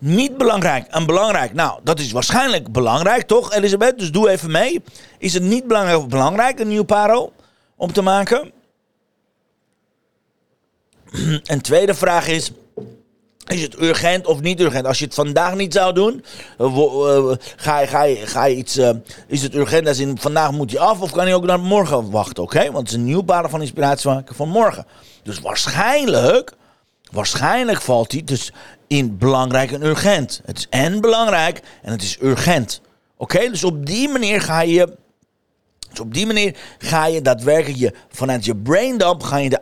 niet 0.01 0.38
belangrijk 0.38 0.88
en 0.88 1.05
belangrijk. 1.05 1.53
Nou, 1.53 1.79
dat 1.84 2.00
is 2.00 2.12
waarschijnlijk 2.12 2.72
belangrijk, 2.72 3.27
toch, 3.27 3.53
Elisabeth? 3.53 4.00
Dus 4.00 4.12
doe 4.12 4.29
even 4.29 4.51
mee. 4.51 4.84
Is 5.17 5.34
het 5.34 5.43
niet 5.43 5.67
belangrijk 5.67 5.98
of 5.98 6.08
belangrijk, 6.08 6.60
een 6.60 6.67
nieuw 6.67 6.84
paro, 6.84 7.31
om 7.75 7.93
te 7.93 8.01
maken? 8.01 8.51
Een 11.43 11.62
tweede 11.62 11.93
vraag 11.93 12.27
is... 12.27 12.51
Is 13.48 13.62
het 13.62 13.81
urgent 13.81 14.27
of 14.27 14.41
niet 14.41 14.60
urgent? 14.60 14.86
Als 14.86 15.00
je 15.00 15.05
het 15.05 15.13
vandaag 15.13 15.55
niet 15.55 15.74
zou 15.74 15.93
doen, 15.93 16.24
uh, 16.60 16.77
uh, 16.77 17.31
ga, 17.55 17.79
je, 17.79 18.15
ga, 18.15 18.48
iets. 18.48 18.77
Uh, 18.77 18.89
is 19.27 19.41
het 19.41 19.55
urgent 19.55 19.88
als 19.88 20.00
in 20.00 20.17
vandaag 20.17 20.51
moet 20.51 20.72
je 20.72 20.79
af 20.79 21.01
of 21.01 21.12
kan 21.12 21.27
je 21.27 21.36
ook 21.36 21.46
naar 21.46 21.60
morgen 21.60 22.12
wachten? 22.12 22.43
Oké? 22.43 22.63
Want 22.63 22.77
het 22.77 22.88
is 22.88 22.93
een 22.93 23.03
nieuw 23.03 23.22
paren 23.22 23.50
van 23.50 23.62
inspiratie 23.62 24.10
maken 24.10 24.36
van 24.36 24.50
morgen. 24.50 24.86
Dus 25.24 25.39
waarschijnlijk, 25.39 26.53
waarschijnlijk 27.12 27.82
valt 27.82 28.12
hij 28.12 28.24
dus 28.24 28.51
in 28.88 29.18
belangrijk 29.18 29.72
en 29.72 29.86
urgent. 29.86 30.41
Het 30.46 30.58
is 30.58 30.68
en 30.70 31.01
belangrijk 31.01 31.62
en 31.82 31.91
het 31.91 32.01
is 32.01 32.18
urgent. 32.22 32.82
Oké, 33.18 33.50
dus 33.50 33.63
op 33.63 33.86
die 33.86 34.10
manier 34.10 34.41
ga 34.41 34.62
je. 34.62 34.98
Dus 35.89 36.00
op 36.00 36.13
die 36.13 36.25
manier 36.25 36.56
ga 36.77 37.06
je 37.06 37.22
daadwerkelijk 37.22 37.80
je, 37.80 37.94
vanuit 38.10 38.46
je 38.46 38.56
braindump 38.56 39.24
ga 39.24 39.38
je 39.38 39.50
de 39.50 39.62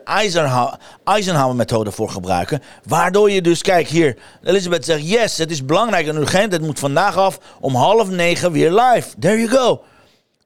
Eisenhower-methode 1.03 1.91
voor 1.91 2.09
gebruiken. 2.09 2.61
Waardoor 2.83 3.31
je 3.31 3.41
dus, 3.41 3.61
kijk 3.61 3.87
hier, 3.87 4.17
Elizabeth 4.43 4.85
zegt 4.85 5.09
yes, 5.09 5.37
het 5.37 5.51
is 5.51 5.65
belangrijk 5.65 6.07
en 6.07 6.15
urgent. 6.15 6.51
Het 6.51 6.61
moet 6.61 6.79
vandaag 6.79 7.17
af 7.17 7.39
om 7.59 7.75
half 7.75 8.09
negen 8.09 8.51
weer 8.51 8.71
live. 8.71 9.07
There 9.19 9.37
you 9.37 9.47
go. 9.47 9.83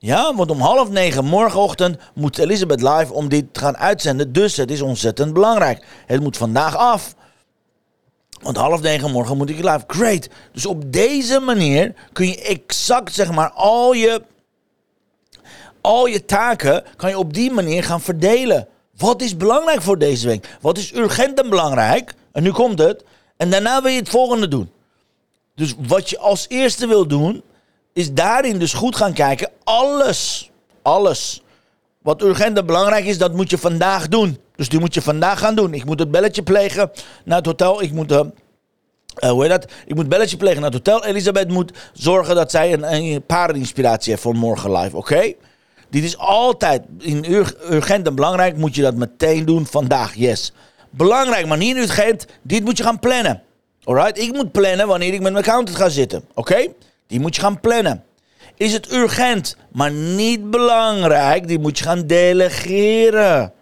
Ja, 0.04 0.36
want 0.36 0.52
om 0.52 0.60
half 0.60 0.90
negen 0.90 1.26
morgenochtend 1.26 1.98
moet 2.14 2.38
Elisabeth 2.38 2.82
live 2.82 3.14
om 3.14 3.30
dit 3.30 3.54
te 3.54 3.60
gaan 3.60 3.78
uitzenden. 3.78 4.34
Dus 4.34 4.58
het 4.58 4.72
is 4.72 4.82
ontzettend 4.82 5.34
belangrijk. 5.34 5.86
Het 6.06 6.22
moet 6.22 6.38
vandaag 6.38 6.78
af. 6.78 7.16
Want 8.42 8.58
half 8.58 8.82
negen 8.82 9.12
morgen 9.12 9.38
moet 9.38 9.50
ik 9.50 9.56
live. 9.56 9.84
Great. 9.88 10.30
Dus 10.52 10.66
op 10.66 10.94
deze 10.94 11.40
manier 11.40 11.94
kun 12.14 12.28
je 12.28 12.42
exact 12.42 13.14
zeg 13.14 13.32
maar 13.32 13.52
al 13.52 13.94
je, 13.94 14.22
al 15.82 16.06
je 16.06 16.26
taken 16.26 16.84
kan 16.96 17.10
je 17.10 17.18
op 17.18 17.34
die 17.34 17.52
manier 17.52 17.84
gaan 17.84 18.02
verdelen. 18.02 18.68
Wat 18.98 19.22
is 19.22 19.38
belangrijk 19.38 19.82
voor 19.82 19.98
deze 19.98 20.28
week? 20.28 20.58
Wat 20.62 20.78
is 20.78 20.94
urgent 20.94 21.40
en 21.42 21.50
belangrijk? 21.50 22.14
En 22.32 22.44
nu 22.44 22.52
komt 22.52 22.80
het. 22.80 23.04
En 23.38 23.50
daarna 23.50 23.82
wil 23.82 23.92
je 23.92 24.00
het 24.00 24.10
volgende 24.10 24.48
doen. 24.48 24.72
Dus 25.56 25.74
wat 25.78 26.10
je 26.10 26.18
als 26.18 26.46
eerste 26.50 26.88
wil 26.88 27.08
doen, 27.08 27.44
is 27.94 28.14
daarin 28.14 28.60
dus 28.60 28.74
goed 28.74 28.96
gaan 28.96 29.14
kijken. 29.14 29.50
Alles, 29.64 30.52
alles 30.82 31.44
wat 32.02 32.22
urgent 32.22 32.58
en 32.58 32.66
belangrijk 32.66 33.06
is, 33.06 33.18
dat 33.18 33.34
moet 33.34 33.50
je 33.50 33.58
vandaag 33.58 34.08
doen. 34.08 34.38
Dus 34.56 34.70
die 34.70 34.80
moet 34.80 34.94
je 34.94 35.02
vandaag 35.02 35.40
gaan 35.40 35.56
doen. 35.56 35.74
Ik 35.74 35.86
moet 35.86 36.00
het 36.00 36.12
belletje 36.12 36.44
plegen 36.44 36.92
naar 37.26 37.38
het 37.38 37.46
hotel. 37.46 37.82
Ik 37.82 37.92
moet, 37.92 38.12
uh, 38.12 38.22
hoe 39.20 39.42
heet 39.42 39.50
dat? 39.50 39.72
Ik 39.86 39.96
moet 39.96 40.10
belletje 40.10 40.38
plegen 40.38 40.62
naar 40.62 40.72
het 40.72 40.88
hotel. 40.88 41.06
Elisabeth 41.06 41.50
moet 41.50 41.72
zorgen 41.94 42.36
dat 42.36 42.52
zij 42.52 42.74
een, 42.74 42.94
een 42.94 43.26
paardeninspiratie 43.26 44.12
heeft 44.12 44.24
voor 44.24 44.36
morgen 44.36 44.72
live. 44.72 44.98
Oké? 44.98 45.34
Dit 45.90 46.04
is 46.04 46.18
altijd 46.18 46.84
in 47.00 47.26
urgent 47.70 48.08
en 48.08 48.16
belangrijk. 48.16 48.58
Moet 48.58 48.76
je 48.76 48.82
dat 48.82 48.96
meteen 48.96 49.46
doen 49.46 49.66
vandaag. 49.66 50.16
Yes. 50.16 50.54
Belangrijk, 50.90 51.48
maar 51.48 51.58
niet 51.58 51.78
urgent. 51.78 52.26
Dit 52.42 52.64
moet 52.64 52.78
je 52.78 52.84
gaan 52.84 53.00
plannen. 53.00 53.42
Alright? 53.84 54.20
Ik 54.20 54.34
moet 54.34 54.52
plannen 54.52 54.88
wanneer 54.88 55.14
ik 55.14 55.22
met 55.22 55.34
mijn 55.34 55.46
accountant 55.46 55.78
ga 55.78 55.90
zitten. 55.90 56.26
Oké? 56.34 56.68
Die 57.14 57.22
moet 57.22 57.36
je 57.36 57.42
gaan 57.42 57.60
plannen. 57.60 58.04
Is 58.56 58.74
het 58.74 58.92
urgent, 58.92 59.58
maar 59.72 59.92
niet 59.92 60.50
belangrijk? 60.50 61.48
Die 61.48 61.60
moet 61.60 61.78
je 61.78 61.84
gaan 61.84 62.08
delegeren. 62.08 63.54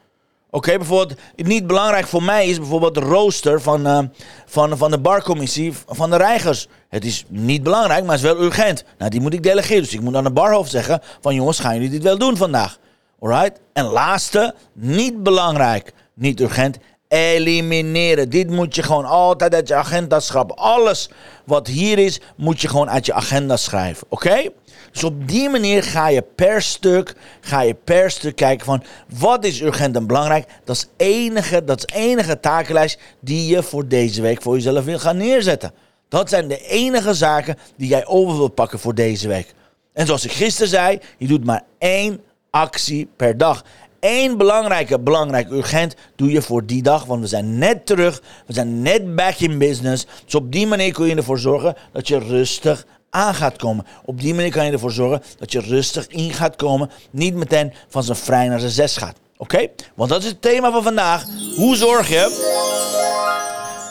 Oké, 0.49 0.77
bijvoorbeeld, 0.77 1.19
niet 1.35 1.67
belangrijk 1.67 2.07
voor 2.07 2.23
mij 2.23 2.47
is 2.47 2.57
bijvoorbeeld 2.57 2.93
de 2.93 2.99
rooster 2.99 3.61
van, 3.61 3.87
uh, 3.87 3.99
van, 4.45 4.77
van 4.77 4.91
de 4.91 4.99
barcommissie 4.99 5.73
van 5.87 6.09
de 6.09 6.17
reigers. 6.17 6.67
Het 6.89 7.05
is 7.05 7.25
niet 7.27 7.63
belangrijk, 7.63 8.03
maar 8.03 8.15
het 8.15 8.25
is 8.25 8.31
wel 8.31 8.43
urgent. 8.43 8.83
Nou, 8.97 9.11
die 9.11 9.21
moet 9.21 9.33
ik 9.33 9.43
delegeren. 9.43 9.83
Dus 9.83 9.93
ik 9.93 10.01
moet 10.01 10.15
aan 10.15 10.23
de 10.23 10.31
barhoofd 10.31 10.71
zeggen 10.71 11.01
van 11.21 11.35
jongens, 11.35 11.59
gaan 11.59 11.73
jullie 11.73 11.89
dit 11.89 12.03
wel 12.03 12.17
doen 12.17 12.37
vandaag? 12.37 12.77
Alright? 13.19 13.59
En 13.73 13.85
laatste, 13.85 14.55
niet 14.73 15.23
belangrijk, 15.23 15.93
niet 16.13 16.39
urgent, 16.39 16.77
elimineren. 17.11 18.29
Dit 18.29 18.49
moet 18.49 18.75
je 18.75 18.83
gewoon 18.83 19.05
altijd 19.05 19.53
uit 19.53 19.67
je 19.67 19.75
agenda 19.75 20.19
schrappen. 20.19 20.55
Alles 20.55 21.09
wat 21.45 21.67
hier 21.67 21.99
is, 21.99 22.19
moet 22.35 22.61
je 22.61 22.67
gewoon 22.67 22.89
uit 22.89 23.05
je 23.05 23.13
agenda 23.13 23.57
schrijven. 23.57 24.07
Oké? 24.09 24.49
Dus 24.91 25.03
op 25.03 25.27
die 25.27 25.49
manier 25.49 25.83
ga 25.83 26.09
je 26.09 26.21
per 26.21 26.61
stuk, 26.61 27.15
ga 27.41 27.61
je 27.61 27.73
per 27.73 28.11
stuk 28.11 28.35
kijken 28.35 28.65
van 28.65 28.83
wat 29.17 29.45
is 29.45 29.61
urgent 29.61 29.95
en 29.95 30.07
belangrijk. 30.07 30.49
Dat 30.63 30.75
is 30.75 30.87
enige, 30.97 31.63
dat 31.63 31.77
is 31.77 31.95
enige 31.95 32.39
takenlijst 32.39 32.99
die 33.19 33.47
je 33.47 33.63
voor 33.63 33.87
deze 33.87 34.21
week 34.21 34.41
voor 34.41 34.55
jezelf 34.55 34.85
wil 34.85 34.99
gaan 34.99 35.17
neerzetten. 35.17 35.73
Dat 36.09 36.29
zijn 36.29 36.47
de 36.47 36.67
enige 36.67 37.13
zaken 37.13 37.57
die 37.77 37.87
jij 37.87 38.05
over 38.05 38.37
wilt 38.37 38.55
pakken 38.55 38.79
voor 38.79 38.95
deze 38.95 39.27
week. 39.27 39.53
En 39.93 40.05
zoals 40.05 40.25
ik 40.25 40.31
gisteren 40.31 40.69
zei, 40.69 40.99
je 41.17 41.27
doet 41.27 41.45
maar 41.45 41.63
één 41.77 42.21
actie 42.49 43.09
per 43.15 43.37
dag. 43.37 43.63
Eén 44.01 44.37
belangrijke, 44.37 44.99
belangrijk, 44.99 45.51
urgent 45.51 45.95
doe 46.15 46.31
je 46.31 46.41
voor 46.41 46.65
die 46.65 46.81
dag. 46.81 47.05
Want 47.05 47.21
we 47.21 47.27
zijn 47.27 47.57
net 47.57 47.85
terug. 47.85 48.21
We 48.45 48.53
zijn 48.53 48.81
net 48.81 49.15
back 49.15 49.35
in 49.35 49.57
business. 49.57 50.05
Dus 50.25 50.35
op 50.35 50.51
die 50.51 50.67
manier 50.67 50.93
kun 50.93 51.07
je 51.07 51.15
ervoor 51.15 51.39
zorgen 51.39 51.75
dat 51.91 52.07
je 52.07 52.19
rustig 52.19 52.85
aan 53.09 53.33
gaat 53.33 53.57
komen. 53.57 53.85
Op 54.05 54.21
die 54.21 54.33
manier 54.33 54.51
kan 54.51 54.65
je 54.65 54.71
ervoor 54.71 54.91
zorgen 54.91 55.23
dat 55.37 55.51
je 55.51 55.59
rustig 55.59 56.07
in 56.07 56.33
gaat 56.33 56.55
komen. 56.55 56.89
Niet 57.11 57.35
meteen 57.35 57.73
van 57.87 58.03
zijn 58.03 58.17
vrij 58.17 58.47
naar 58.47 58.59
zijn 58.59 58.71
zes 58.71 58.97
gaat. 58.97 59.17
Oké? 59.37 59.67
Want 59.95 60.09
dat 60.09 60.23
is 60.23 60.27
het 60.27 60.41
thema 60.41 60.71
van 60.71 60.83
vandaag. 60.83 61.25
Hoe 61.55 61.75
zorg 61.75 62.09
je... 62.09 62.49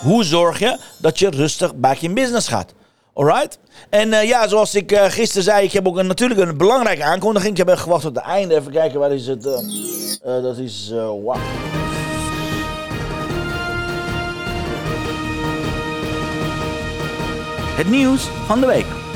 Hoe 0.03 0.25
zorg 0.25 0.59
je 0.59 0.79
dat 0.99 1.19
je 1.19 1.29
rustig 1.31 1.75
back 1.75 1.99
in 1.99 2.15
business 2.15 2.49
gaat? 2.49 2.73
Alright? 3.21 3.59
En 3.91 4.09
uh, 4.09 4.25
ja, 4.25 4.49
zoals 4.49 4.75
ik 4.75 4.93
uh, 4.93 5.05
gisteren 5.05 5.43
zei, 5.43 5.65
ik 5.65 5.73
heb 5.73 5.87
ook 5.87 5.97
een, 5.97 6.07
natuurlijk 6.07 6.41
een 6.41 6.57
belangrijke 6.57 7.05
aankondiging. 7.05 7.59
Ik 7.59 7.67
heb 7.67 7.79
gewacht 7.79 8.03
tot 8.03 8.15
het 8.17 8.25
einde. 8.25 8.55
Even 8.55 8.73
kijken, 8.73 9.01
waar 9.01 9.13
is 9.13 9.27
het? 9.27 9.47
Uh, 9.47 10.43
dat 10.43 10.59
is, 10.59 10.91
wow. 10.93 11.37
Het 17.77 17.91
nieuws 17.91 18.29
van 18.47 18.61
de 18.61 18.67
week. 18.67 19.10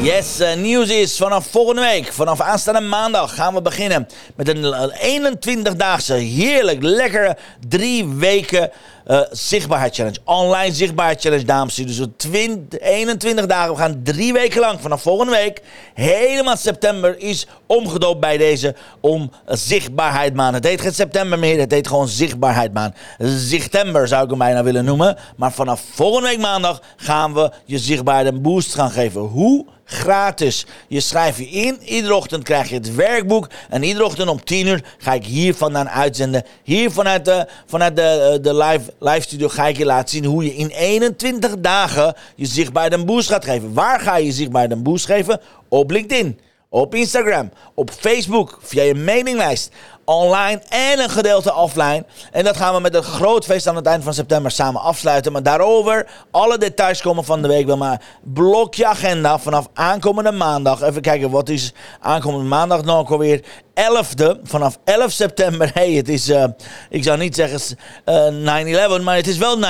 Yes, 0.00 0.40
uh, 0.40 0.54
nieuws 0.54 0.88
is 0.88 1.16
vanaf 1.16 1.46
volgende 1.46 1.80
week, 1.80 2.12
vanaf 2.12 2.40
aanstaande 2.40 2.80
maandag, 2.80 3.34
gaan 3.34 3.54
we 3.54 3.62
beginnen 3.62 4.06
met 4.34 4.48
een 4.48 5.36
21-daagse, 5.36 6.14
heerlijk, 6.14 6.82
lekkere 6.82 7.36
drie 7.68 8.06
weken 8.08 8.70
uh, 9.06 9.20
zichtbaarheid 9.30 10.20
Online 10.24 10.74
zichtbaarheid 10.74 11.20
challenge, 11.20 11.44
dames 11.44 11.78
en 11.78 11.86
heren. 11.86 11.98
Dus 11.98 12.14
20, 12.16 12.80
21 12.80 13.46
dagen, 13.46 13.72
we 13.72 13.78
gaan 13.78 14.00
drie 14.02 14.32
weken 14.32 14.60
lang, 14.60 14.80
vanaf 14.80 15.02
volgende 15.02 15.32
week, 15.32 15.62
helemaal 15.94 16.56
september, 16.56 17.18
is 17.18 17.46
omgedoopt 17.66 18.20
bij 18.20 18.36
deze 18.36 18.74
om 19.00 19.30
zichtbaarheid 19.46 20.34
maand. 20.34 20.54
Het 20.54 20.64
heet 20.64 20.80
geen 20.80 20.94
september 20.94 21.38
meer, 21.38 21.58
het 21.58 21.70
heet 21.70 21.88
gewoon 21.88 22.08
zichtbaarheid 22.08 22.72
maand. 22.72 22.94
Zichtember 23.18 24.08
zou 24.08 24.24
ik 24.24 24.30
hem 24.30 24.38
bijna 24.38 24.62
willen 24.62 24.84
noemen. 24.84 25.16
Maar 25.36 25.52
vanaf 25.52 25.84
volgende 25.94 26.28
week 26.28 26.40
maandag 26.40 26.82
gaan 26.96 27.34
we 27.34 27.52
je 27.64 27.78
zichtbaarheid 27.78 28.34
een 28.34 28.42
boost 28.42 28.74
gaan 28.74 28.90
geven. 28.90 29.20
Hoe? 29.20 29.66
gratis. 29.86 30.66
Je 30.88 31.00
schrijft 31.00 31.38
je 31.38 31.46
in. 31.46 31.78
Iedere 31.82 32.14
ochtend 32.14 32.42
krijg 32.42 32.68
je 32.68 32.74
het 32.74 32.94
werkboek. 32.94 33.48
En 33.68 33.82
iedere 33.82 34.04
ochtend 34.04 34.28
om 34.28 34.44
10 34.44 34.66
uur 34.66 34.84
ga 34.98 35.12
ik 35.12 35.24
hier 35.24 35.54
vandaan 35.54 35.88
uitzenden. 35.88 36.42
Hier 36.62 36.90
vanuit 36.90 37.24
de, 37.24 37.46
vanuit 37.66 37.96
de, 37.96 38.02
eh, 38.02 38.42
de 38.42 38.54
live, 38.54 38.92
live 38.98 39.20
studio 39.20 39.48
ga 39.48 39.66
ik 39.66 39.76
je 39.76 39.84
laten 39.84 40.08
zien 40.08 40.24
hoe 40.24 40.44
je 40.44 40.54
in 40.54 40.68
21 40.68 41.54
dagen 41.58 42.14
je 42.34 42.46
zichtbaar 42.46 42.92
een 42.92 43.06
boost 43.06 43.28
gaat 43.28 43.44
geven. 43.44 43.74
Waar 43.74 44.00
ga 44.00 44.16
je 44.16 44.32
zichtbaar 44.32 44.70
een 44.70 44.82
boost 44.82 45.06
geven? 45.06 45.40
Op 45.68 45.90
LinkedIn 45.90 46.38
op 46.80 46.94
Instagram, 46.94 47.50
op 47.74 47.90
Facebook, 47.90 48.58
via 48.62 48.82
je 48.82 48.94
mailinglijst, 48.94 49.70
online 50.04 50.62
en 50.68 50.98
een 50.98 51.10
gedeelte 51.10 51.54
offline. 51.54 52.04
En 52.32 52.44
dat 52.44 52.56
gaan 52.56 52.74
we 52.74 52.80
met 52.80 52.94
een 52.94 53.02
groot 53.02 53.44
feest 53.44 53.66
aan 53.66 53.76
het 53.76 53.86
eind 53.86 54.04
van 54.04 54.14
september 54.14 54.50
samen 54.50 54.80
afsluiten. 54.80 55.32
Maar 55.32 55.42
daarover, 55.42 56.06
alle 56.30 56.58
details 56.58 57.00
komen 57.00 57.24
van 57.24 57.42
de 57.42 57.48
week 57.48 57.66
wel. 57.66 57.76
Maar 57.76 58.02
blok 58.22 58.74
je 58.74 58.86
agenda 58.86 59.38
vanaf 59.38 59.68
aankomende 59.74 60.32
maandag. 60.32 60.82
Even 60.82 61.02
kijken, 61.02 61.30
wat 61.30 61.48
is 61.48 61.72
aankomende 62.00 62.48
maandag 62.48 62.84
nog 62.84 63.10
alweer? 63.10 63.40
11e, 63.74 64.42
vanaf 64.42 64.78
11 64.84 65.10
september. 65.12 65.70
Hey, 65.74 65.92
het 65.92 66.08
is, 66.08 66.28
uh, 66.28 66.44
ik 66.90 67.02
zou 67.02 67.18
niet 67.18 67.34
zeggen 67.34 67.76
uh, 68.06 68.98
9-11, 68.98 69.02
maar 69.02 69.16
het 69.16 69.26
is 69.26 69.38
wel 69.38 69.58
9-11. 69.58 69.62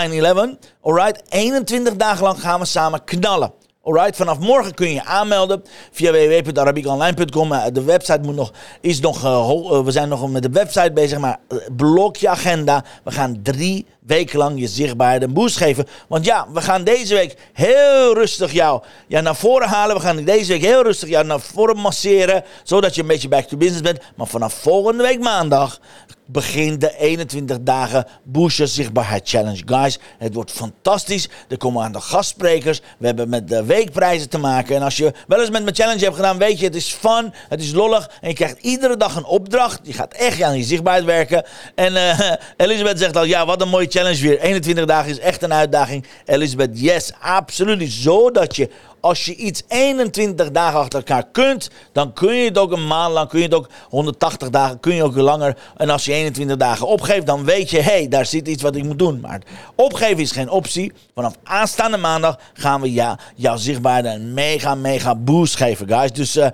Alright, 0.83 1.23
21 1.29 1.97
dagen 1.97 2.25
lang 2.25 2.41
gaan 2.41 2.61
we 2.61 2.67
samen 2.67 3.05
knallen. 3.05 3.53
Alright, 3.87 4.17
vanaf 4.17 4.39
morgen 4.39 4.75
kun 4.75 4.87
je 4.87 4.95
je 4.95 5.05
aanmelden 5.05 5.63
via 5.91 6.13
www.arabiekonline.com. 6.13 7.53
Eh, 7.53 7.65
de 7.73 7.83
website 7.83 8.21
moet 8.23 8.35
nog, 8.35 8.53
is 8.81 9.01
nog, 9.01 9.25
uh, 9.25 9.85
we 9.85 9.91
zijn 9.91 10.09
nog 10.09 10.31
met 10.31 10.43
de 10.43 10.51
website 10.51 10.93
bezig, 10.93 11.19
maar 11.19 11.39
blok 11.77 12.17
je 12.17 12.29
agenda. 12.29 12.85
We 13.05 13.11
gaan 13.11 13.43
drie 13.43 13.87
weken 14.07 14.39
lang 14.39 14.61
je 14.61 14.67
zichtbaarheid 14.67 15.23
een 15.23 15.33
boost 15.33 15.57
geven. 15.57 15.87
Want 16.09 16.25
ja, 16.25 16.47
we 16.53 16.61
gaan 16.61 16.85
deze 16.85 17.15
week 17.15 17.37
heel 17.53 18.15
rustig 18.15 18.53
jou 18.53 18.83
ja, 19.07 19.21
naar 19.21 19.37
voren 19.37 19.69
halen. 19.69 19.97
We 19.97 20.03
gaan 20.03 20.25
deze 20.25 20.53
week 20.53 20.63
heel 20.63 20.83
rustig 20.83 21.09
jou 21.09 21.25
naar 21.25 21.41
voren 21.41 21.77
masseren, 21.77 22.45
zodat 22.63 22.95
je 22.95 23.01
een 23.01 23.07
beetje 23.07 23.29
back 23.29 23.45
to 23.45 23.57
business 23.57 23.83
bent. 23.83 24.01
Maar 24.17 24.27
vanaf 24.27 24.55
volgende 24.55 25.03
week 25.03 25.21
maandag 25.21 25.81
begint 26.27 26.81
de 26.81 26.99
21 26.99 27.59
dagen 27.61 28.07
Booster 28.23 28.69
Zichtbaarheid 28.69 29.29
Challenge. 29.29 29.63
Guys, 29.67 29.99
het 30.19 30.35
wordt 30.35 30.53
fantastisch. 30.53 31.29
Er 31.49 31.57
komen 31.57 31.85
aan 31.85 31.93
de 31.93 32.01
gastsprekers. 32.01 32.81
We 32.99 33.07
hebben 33.07 33.29
met 33.29 33.49
de 33.49 33.65
weekprijzen 33.65 34.29
te 34.29 34.39
maken. 34.39 34.77
En 34.77 34.83
als 34.83 34.97
je 34.97 35.13
wel 35.27 35.41
eens 35.41 35.51
met 35.51 35.63
mijn 35.63 35.75
challenge 35.75 36.05
hebt 36.05 36.17
gedaan, 36.17 36.39
weet 36.39 36.59
je, 36.59 36.65
het 36.65 36.75
is 36.75 36.93
fun, 36.93 37.33
het 37.49 37.61
is 37.61 37.73
lollig. 37.73 38.11
En 38.21 38.29
je 38.29 38.35
krijgt 38.35 38.59
iedere 38.61 38.97
dag 38.97 39.17
een 39.17 39.25
opdracht. 39.25 39.81
Je 39.83 39.93
gaat 39.93 40.15
echt 40.15 40.43
aan 40.43 40.57
je 40.57 40.65
zichtbaarheid 40.65 41.05
werken. 41.05 41.45
En 41.75 41.93
uh, 41.93 42.21
Elisabeth 42.57 42.99
zegt 42.99 43.17
al, 43.17 43.25
ja, 43.25 43.47
wat 43.47 43.61
een 43.61 43.69
mooie 43.69 43.87
challenge 43.87 43.95
weer. 44.21 44.39
21 44.41 44.85
dagen 44.85 45.11
is 45.11 45.19
echt 45.19 45.43
een 45.43 45.53
uitdaging. 45.53 46.05
Elisabeth, 46.25 46.81
yes, 46.81 47.13
absoluut. 47.21 47.93
Zodat 47.93 48.57
je 48.57 48.69
als 49.07 49.25
je 49.25 49.35
iets 49.35 49.63
21 49.69 50.51
dagen 50.51 50.79
achter 50.79 50.99
elkaar 50.99 51.25
kunt, 51.33 51.71
dan 51.93 52.13
kun 52.13 52.35
je 52.35 52.45
het 52.45 52.59
ook 52.59 52.73
een 52.73 52.87
maand 52.87 53.13
lang, 53.13 53.29
kun 53.29 53.39
je 53.39 53.45
het 53.45 53.55
ook 53.55 53.69
180 53.89 54.51
dagen, 54.51 54.81
kun 54.81 54.95
je 54.95 55.03
ook 55.03 55.17
langer. 55.17 55.57
En 55.77 55.91
als 55.91 56.05
je 56.05 56.13
21 56.13 56.57
dagen 56.57 56.87
opgeeft, 56.87 57.27
dan 57.27 57.45
weet 57.45 57.71
je, 57.71 57.77
hé, 57.77 57.83
hey, 57.83 58.09
daar 58.09 58.27
zit 58.27 58.49
iets 58.49 58.63
wat 58.63 58.77
ik 58.77 58.85
moet 58.85 58.99
doen. 58.99 59.21
Maar 59.21 59.41
opgeven 59.75 60.19
is 60.19 60.31
geen 60.31 60.51
optie. 60.51 60.93
Vanaf 61.15 61.35
aanstaande 61.43 61.97
maandag 61.97 62.39
gaan 62.53 62.81
we 62.81 62.93
jouw 63.37 63.57
zichtbaarheid 63.57 64.15
een 64.15 64.35
mega, 64.35 64.75
mega 64.75 65.15
boost 65.15 65.57
geven, 65.57 65.89
guys. 65.89 66.13
Dus 66.13 66.37
uh, 66.37 66.49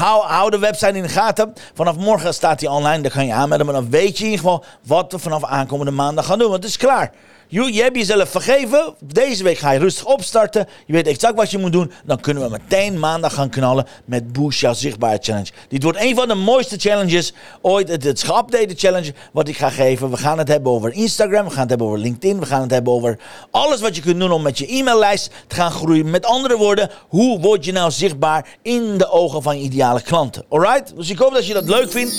hou, 0.00 0.24
hou 0.26 0.50
de 0.50 0.58
website 0.58 0.96
in 0.96 1.02
de 1.02 1.08
gaten. 1.08 1.52
Vanaf 1.74 1.96
morgen 1.96 2.34
staat 2.34 2.60
hij 2.60 2.70
online, 2.70 3.02
daar 3.02 3.12
kan 3.12 3.26
je 3.26 3.32
aanmelden. 3.32 3.66
Maar 3.66 3.74
dan 3.74 3.90
weet 3.90 4.18
je 4.18 4.24
in 4.24 4.30
ieder 4.30 4.44
geval 4.44 4.64
wat 4.86 5.12
we 5.12 5.18
vanaf 5.18 5.44
aankomende 5.44 5.92
maandag 5.92 6.26
gaan 6.26 6.38
doen. 6.38 6.50
Want 6.50 6.62
het 6.62 6.72
is 6.72 6.78
klaar. 6.78 7.12
Je, 7.54 7.72
je 7.72 7.82
hebt 7.82 7.96
jezelf 7.96 8.28
vergeven. 8.30 8.94
Deze 9.00 9.42
week 9.42 9.58
ga 9.58 9.70
je 9.70 9.78
rustig 9.78 10.04
opstarten. 10.04 10.68
Je 10.86 10.92
weet 10.92 11.06
exact 11.06 11.34
wat 11.34 11.50
je 11.50 11.58
moet 11.58 11.72
doen. 11.72 11.92
Dan 12.04 12.20
kunnen 12.20 12.42
we 12.42 12.48
meteen 12.48 12.98
maandag 12.98 13.34
gaan 13.34 13.48
knallen 13.48 13.86
met 14.04 14.32
Boost 14.32 14.60
Jouw 14.60 14.72
Zichtbaarheid 14.72 15.24
Challenge. 15.24 15.50
Dit 15.68 15.82
wordt 15.82 16.00
een 16.00 16.14
van 16.14 16.28
de 16.28 16.34
mooiste 16.34 16.78
challenges 16.78 17.32
ooit. 17.62 17.88
Het 17.88 18.04
is 18.04 18.22
geüpdate 18.22 18.74
challenge 18.76 19.14
wat 19.32 19.48
ik 19.48 19.56
ga 19.56 19.70
geven. 19.70 20.10
We 20.10 20.16
gaan 20.16 20.38
het 20.38 20.48
hebben 20.48 20.72
over 20.72 20.92
Instagram. 20.92 21.44
We 21.44 21.50
gaan 21.50 21.60
het 21.60 21.68
hebben 21.68 21.86
over 21.86 21.98
LinkedIn. 21.98 22.40
We 22.40 22.46
gaan 22.46 22.60
het 22.60 22.70
hebben 22.70 22.92
over 22.92 23.18
alles 23.50 23.80
wat 23.80 23.96
je 23.96 24.02
kunt 24.02 24.20
doen 24.20 24.32
om 24.32 24.42
met 24.42 24.58
je 24.58 24.66
e-maillijst 24.66 25.30
te 25.46 25.54
gaan 25.54 25.70
groeien. 25.70 26.10
Met 26.10 26.26
andere 26.26 26.56
woorden, 26.56 26.90
hoe 27.08 27.40
word 27.40 27.64
je 27.64 27.72
nou 27.72 27.90
zichtbaar 27.90 28.46
in 28.62 28.98
de 28.98 29.10
ogen 29.10 29.42
van 29.42 29.58
je 29.58 29.64
ideale 29.64 30.02
klanten? 30.02 30.44
Alright? 30.48 30.96
Dus 30.96 31.10
ik 31.10 31.18
hoop 31.18 31.34
dat 31.34 31.46
je 31.46 31.54
dat 31.54 31.68
leuk 31.68 31.90
vindt. 31.90 32.12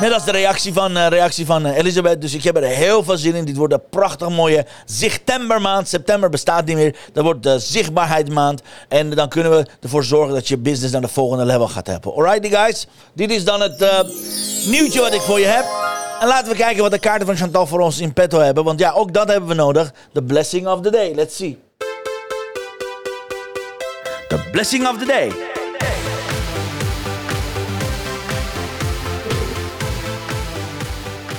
Net 0.00 0.12
als 0.12 0.24
de 0.24 0.30
reactie 0.30 0.72
van, 0.72 0.96
uh, 0.96 1.06
reactie 1.06 1.46
van 1.46 1.66
uh, 1.66 1.76
Elisabeth. 1.76 2.20
Dus 2.20 2.34
ik 2.34 2.42
heb 2.42 2.56
er 2.56 2.62
heel 2.62 3.04
veel 3.04 3.16
zin 3.16 3.34
in. 3.34 3.44
Dit 3.44 3.56
wordt 3.56 3.69
een 3.72 3.88
prachtig 3.90 4.28
mooie 4.28 4.66
zichtembermaand. 4.84 5.88
September 5.88 6.30
bestaat 6.30 6.64
niet 6.64 6.76
meer. 6.76 6.96
Dat 7.12 7.24
wordt 7.24 7.42
de 7.42 7.58
zichtbaarheidsmaand. 7.58 8.62
En 8.88 9.10
dan 9.10 9.28
kunnen 9.28 9.52
we 9.52 9.66
ervoor 9.80 10.04
zorgen 10.04 10.34
dat 10.34 10.48
je 10.48 10.58
business 10.58 10.92
naar 10.92 11.00
de 11.00 11.08
volgende 11.08 11.44
level 11.44 11.68
gaat 11.68 11.86
helpen. 11.86 12.12
Alright, 12.14 12.46
guys. 12.46 12.86
Dit 13.12 13.30
is 13.30 13.44
dan 13.44 13.60
het 13.60 13.82
uh, 13.82 14.00
nieuwtje 14.66 15.00
wat 15.00 15.14
ik 15.14 15.20
voor 15.20 15.40
je 15.40 15.46
heb. 15.46 15.64
En 16.20 16.26
laten 16.26 16.50
we 16.50 16.56
kijken 16.56 16.82
wat 16.82 16.90
de 16.90 16.98
kaarten 16.98 17.26
van 17.26 17.36
Chantal 17.36 17.66
voor 17.66 17.80
ons 17.80 18.00
in 18.00 18.12
petto 18.12 18.38
hebben. 18.38 18.64
Want 18.64 18.78
ja, 18.78 18.92
ook 18.92 19.12
dat 19.12 19.28
hebben 19.28 19.48
we 19.48 19.54
nodig. 19.54 19.92
The 20.12 20.22
blessing 20.22 20.66
of 20.66 20.80
the 20.80 20.90
day. 20.90 21.14
Let's 21.14 21.36
see. 21.36 21.58
The 24.28 24.48
blessing 24.52 24.88
of 24.88 24.98
the 24.98 25.06
day. 25.06 25.32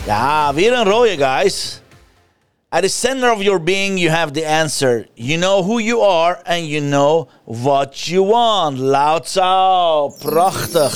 Ja, 0.06 0.54
weer 0.54 0.74
een 0.74 0.84
rode, 0.84 1.18
guys. 1.18 1.81
At 2.74 2.84
the 2.84 2.90
center 2.90 3.28
of 3.28 3.44
your 3.44 3.60
being, 3.60 3.98
you 3.98 4.10
have 4.10 4.34
the 4.34 4.46
answer. 4.46 5.06
You 5.18 5.38
know 5.38 5.62
who 5.62 5.78
you 5.78 6.00
are 6.00 6.42
and 6.46 6.66
you 6.66 6.80
know 6.80 7.28
what 7.44 8.08
you 8.08 8.24
want. 8.24 8.78
Lao 8.78 9.20
Tzu, 9.20 10.16
prachtig. 10.24 10.96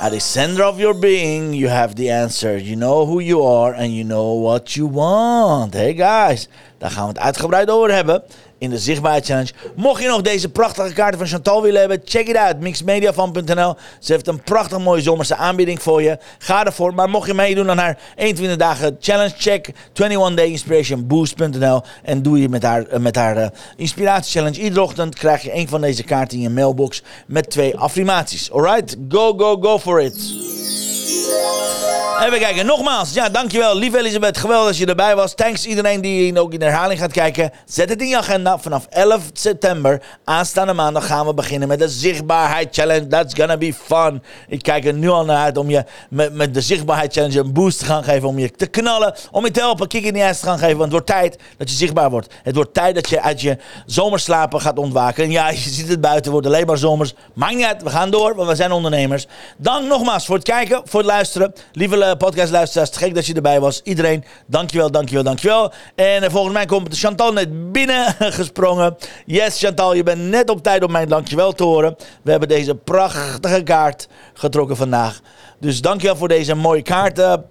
At 0.00 0.12
the 0.12 0.18
center 0.18 0.62
of 0.62 0.80
your 0.80 0.94
being, 0.94 1.52
you 1.52 1.68
have 1.68 1.94
the 1.94 2.08
answer. 2.08 2.56
You 2.56 2.74
know 2.74 3.04
who 3.04 3.20
you 3.20 3.42
are 3.42 3.74
and 3.74 3.92
you 3.92 4.02
know 4.04 4.32
what 4.32 4.76
you 4.76 4.86
want. 4.86 5.74
Hey 5.74 5.92
guys, 5.92 6.48
daar 6.78 6.90
gaan 6.90 7.02
we 7.02 7.12
het 7.12 7.18
uitgebreid 7.18 7.70
over 7.70 7.92
hebben 7.94 8.22
in 8.62 8.70
de 8.70 8.78
Zichtbaarheid 8.78 9.24
Challenge. 9.24 9.50
Mocht 9.74 10.02
je 10.02 10.08
nog 10.08 10.20
deze 10.20 10.48
prachtige 10.48 10.92
kaarten 10.92 11.18
van 11.18 11.28
Chantal 11.28 11.62
willen 11.62 11.80
hebben, 11.80 12.02
check 12.04 12.28
it 12.28 12.36
out. 12.36 12.60
Mixmediafan.nl. 12.60 13.76
Ze 14.00 14.12
heeft 14.12 14.26
een 14.26 14.42
prachtig 14.42 14.78
mooie 14.78 15.02
zomerse 15.02 15.36
aanbieding 15.36 15.82
voor 15.82 16.02
je. 16.02 16.18
Ga 16.38 16.64
ervoor. 16.64 16.94
Maar 16.94 17.10
mocht 17.10 17.26
je 17.26 17.34
meedoen 17.34 17.70
aan 17.70 17.78
haar 17.78 17.98
21 18.16 18.58
dagen 18.58 18.96
challenge, 19.00 19.34
check 19.38 19.70
21 19.92 20.34
Day 20.34 20.46
Inspiration 20.46 21.06
Boost.nl. 21.06 21.82
En 22.02 22.22
doe 22.22 22.40
je 22.40 22.48
met 22.48 22.62
haar, 22.62 22.86
uh, 22.92 22.98
met 22.98 23.16
haar 23.16 23.36
uh, 23.36 23.46
inspiratie 23.76 24.32
challenge. 24.32 24.60
Iedere 24.60 24.82
ochtend 24.82 25.14
krijg 25.14 25.42
je 25.42 25.54
een 25.54 25.68
van 25.68 25.80
deze 25.80 26.02
kaarten 26.02 26.36
in 26.36 26.42
je 26.42 26.50
mailbox 26.50 27.02
met 27.26 27.50
twee 27.50 27.76
affirmaties. 27.76 28.52
Alright? 28.52 28.96
Go, 29.08 29.34
go, 29.36 29.56
go 29.60 29.78
for 29.78 30.00
it. 30.00 30.50
Even 32.26 32.38
kijken, 32.38 32.66
nogmaals. 32.66 33.12
Ja, 33.12 33.28
dankjewel, 33.28 33.76
lieve 33.76 33.98
Elisabeth. 33.98 34.38
Geweldig 34.38 34.66
dat 34.66 34.76
je 34.76 34.86
erbij 34.86 35.16
was. 35.16 35.34
Thanks 35.34 35.66
iedereen 35.66 36.00
die 36.00 36.40
ook 36.40 36.52
in 36.52 36.62
herhaling 36.62 37.00
gaat 37.00 37.12
kijken. 37.12 37.52
Zet 37.66 37.88
het 37.88 38.00
in 38.00 38.08
je 38.08 38.16
agenda. 38.16 38.51
Vanaf 38.60 38.86
11 38.90 39.22
september, 39.32 40.02
aanstaande 40.24 40.72
maandag, 40.72 41.06
gaan 41.06 41.26
we 41.26 41.34
beginnen 41.34 41.68
met 41.68 41.78
de 41.78 41.88
Zichtbaarheid 41.88 42.74
Challenge. 42.74 43.06
That's 43.06 43.34
gonna 43.34 43.56
be 43.56 43.74
fun. 43.74 44.22
Ik 44.48 44.62
kijk 44.62 44.84
er 44.84 44.94
nu 44.94 45.08
al 45.08 45.24
naar 45.24 45.36
uit 45.36 45.56
om 45.56 45.70
je 45.70 45.84
met, 46.10 46.34
met 46.34 46.54
de 46.54 46.60
Zichtbaarheid 46.60 47.12
Challenge 47.12 47.38
een 47.38 47.52
boost 47.52 47.78
te 47.78 47.84
gaan 47.84 48.04
geven. 48.04 48.28
Om 48.28 48.38
je 48.38 48.50
te 48.50 48.66
knallen. 48.66 49.14
Om 49.30 49.44
je 49.44 49.50
te 49.50 49.60
helpen, 49.60 49.88
kick 49.88 50.04
in 50.04 50.14
de 50.14 50.24
ass 50.24 50.40
te 50.40 50.46
gaan 50.46 50.58
geven. 50.58 50.78
Want 50.78 50.92
het 50.92 50.92
wordt 50.92 51.06
tijd 51.06 51.38
dat 51.56 51.70
je 51.70 51.76
zichtbaar 51.76 52.10
wordt. 52.10 52.34
Het 52.42 52.54
wordt 52.54 52.74
tijd 52.74 52.94
dat 52.94 53.08
je 53.08 53.20
uit 53.20 53.40
je 53.40 53.58
zomerslapen 53.86 54.60
gaat 54.60 54.78
ontwaken. 54.78 55.24
En 55.24 55.30
ja, 55.30 55.50
je 55.50 55.56
ziet 55.56 55.88
het 55.88 56.00
buiten, 56.00 56.32
wordt 56.32 56.46
alleen 56.46 56.66
maar 56.66 56.78
zomers. 56.78 57.14
Maakt 57.34 57.54
niet 57.54 57.64
uit, 57.64 57.82
we 57.82 57.90
gaan 57.90 58.10
door, 58.10 58.34
want 58.34 58.48
we 58.48 58.54
zijn 58.54 58.72
ondernemers. 58.72 59.26
Dank 59.56 59.88
nogmaals 59.88 60.26
voor 60.26 60.34
het 60.36 60.44
kijken, 60.44 60.82
voor 60.84 61.00
het 61.00 61.08
luisteren. 61.08 61.52
Lieve 61.72 62.14
podcastluisteraars, 62.18 62.90
gek 62.96 63.14
dat 63.14 63.26
je 63.26 63.34
erbij 63.34 63.60
was. 63.60 63.80
Iedereen, 63.84 64.24
dankjewel, 64.46 64.90
dankjewel, 64.90 65.24
dankjewel. 65.24 65.72
En 65.94 66.22
uh, 66.22 66.30
volgens 66.30 66.54
mij 66.54 66.66
komt 66.66 66.98
Chantal 66.98 67.32
net 67.32 67.72
binnen 67.72 68.16
gesprongen. 68.42 68.96
Yes, 69.26 69.58
Chantal, 69.58 69.94
je 69.94 70.02
bent 70.02 70.22
net 70.22 70.50
op 70.50 70.62
tijd 70.62 70.84
om 70.84 70.92
mijn 70.92 71.08
dankjewel 71.08 71.52
te 71.52 71.64
horen. 71.64 71.96
We 72.22 72.30
hebben 72.30 72.48
deze 72.48 72.74
prachtige 72.74 73.62
kaart 73.62 74.08
getrokken 74.34 74.76
vandaag. 74.76 75.20
Dus 75.60 75.80
dankjewel 75.80 76.16
voor 76.16 76.28
deze 76.28 76.54
mooie 76.54 76.82
kaarten. 76.82 77.44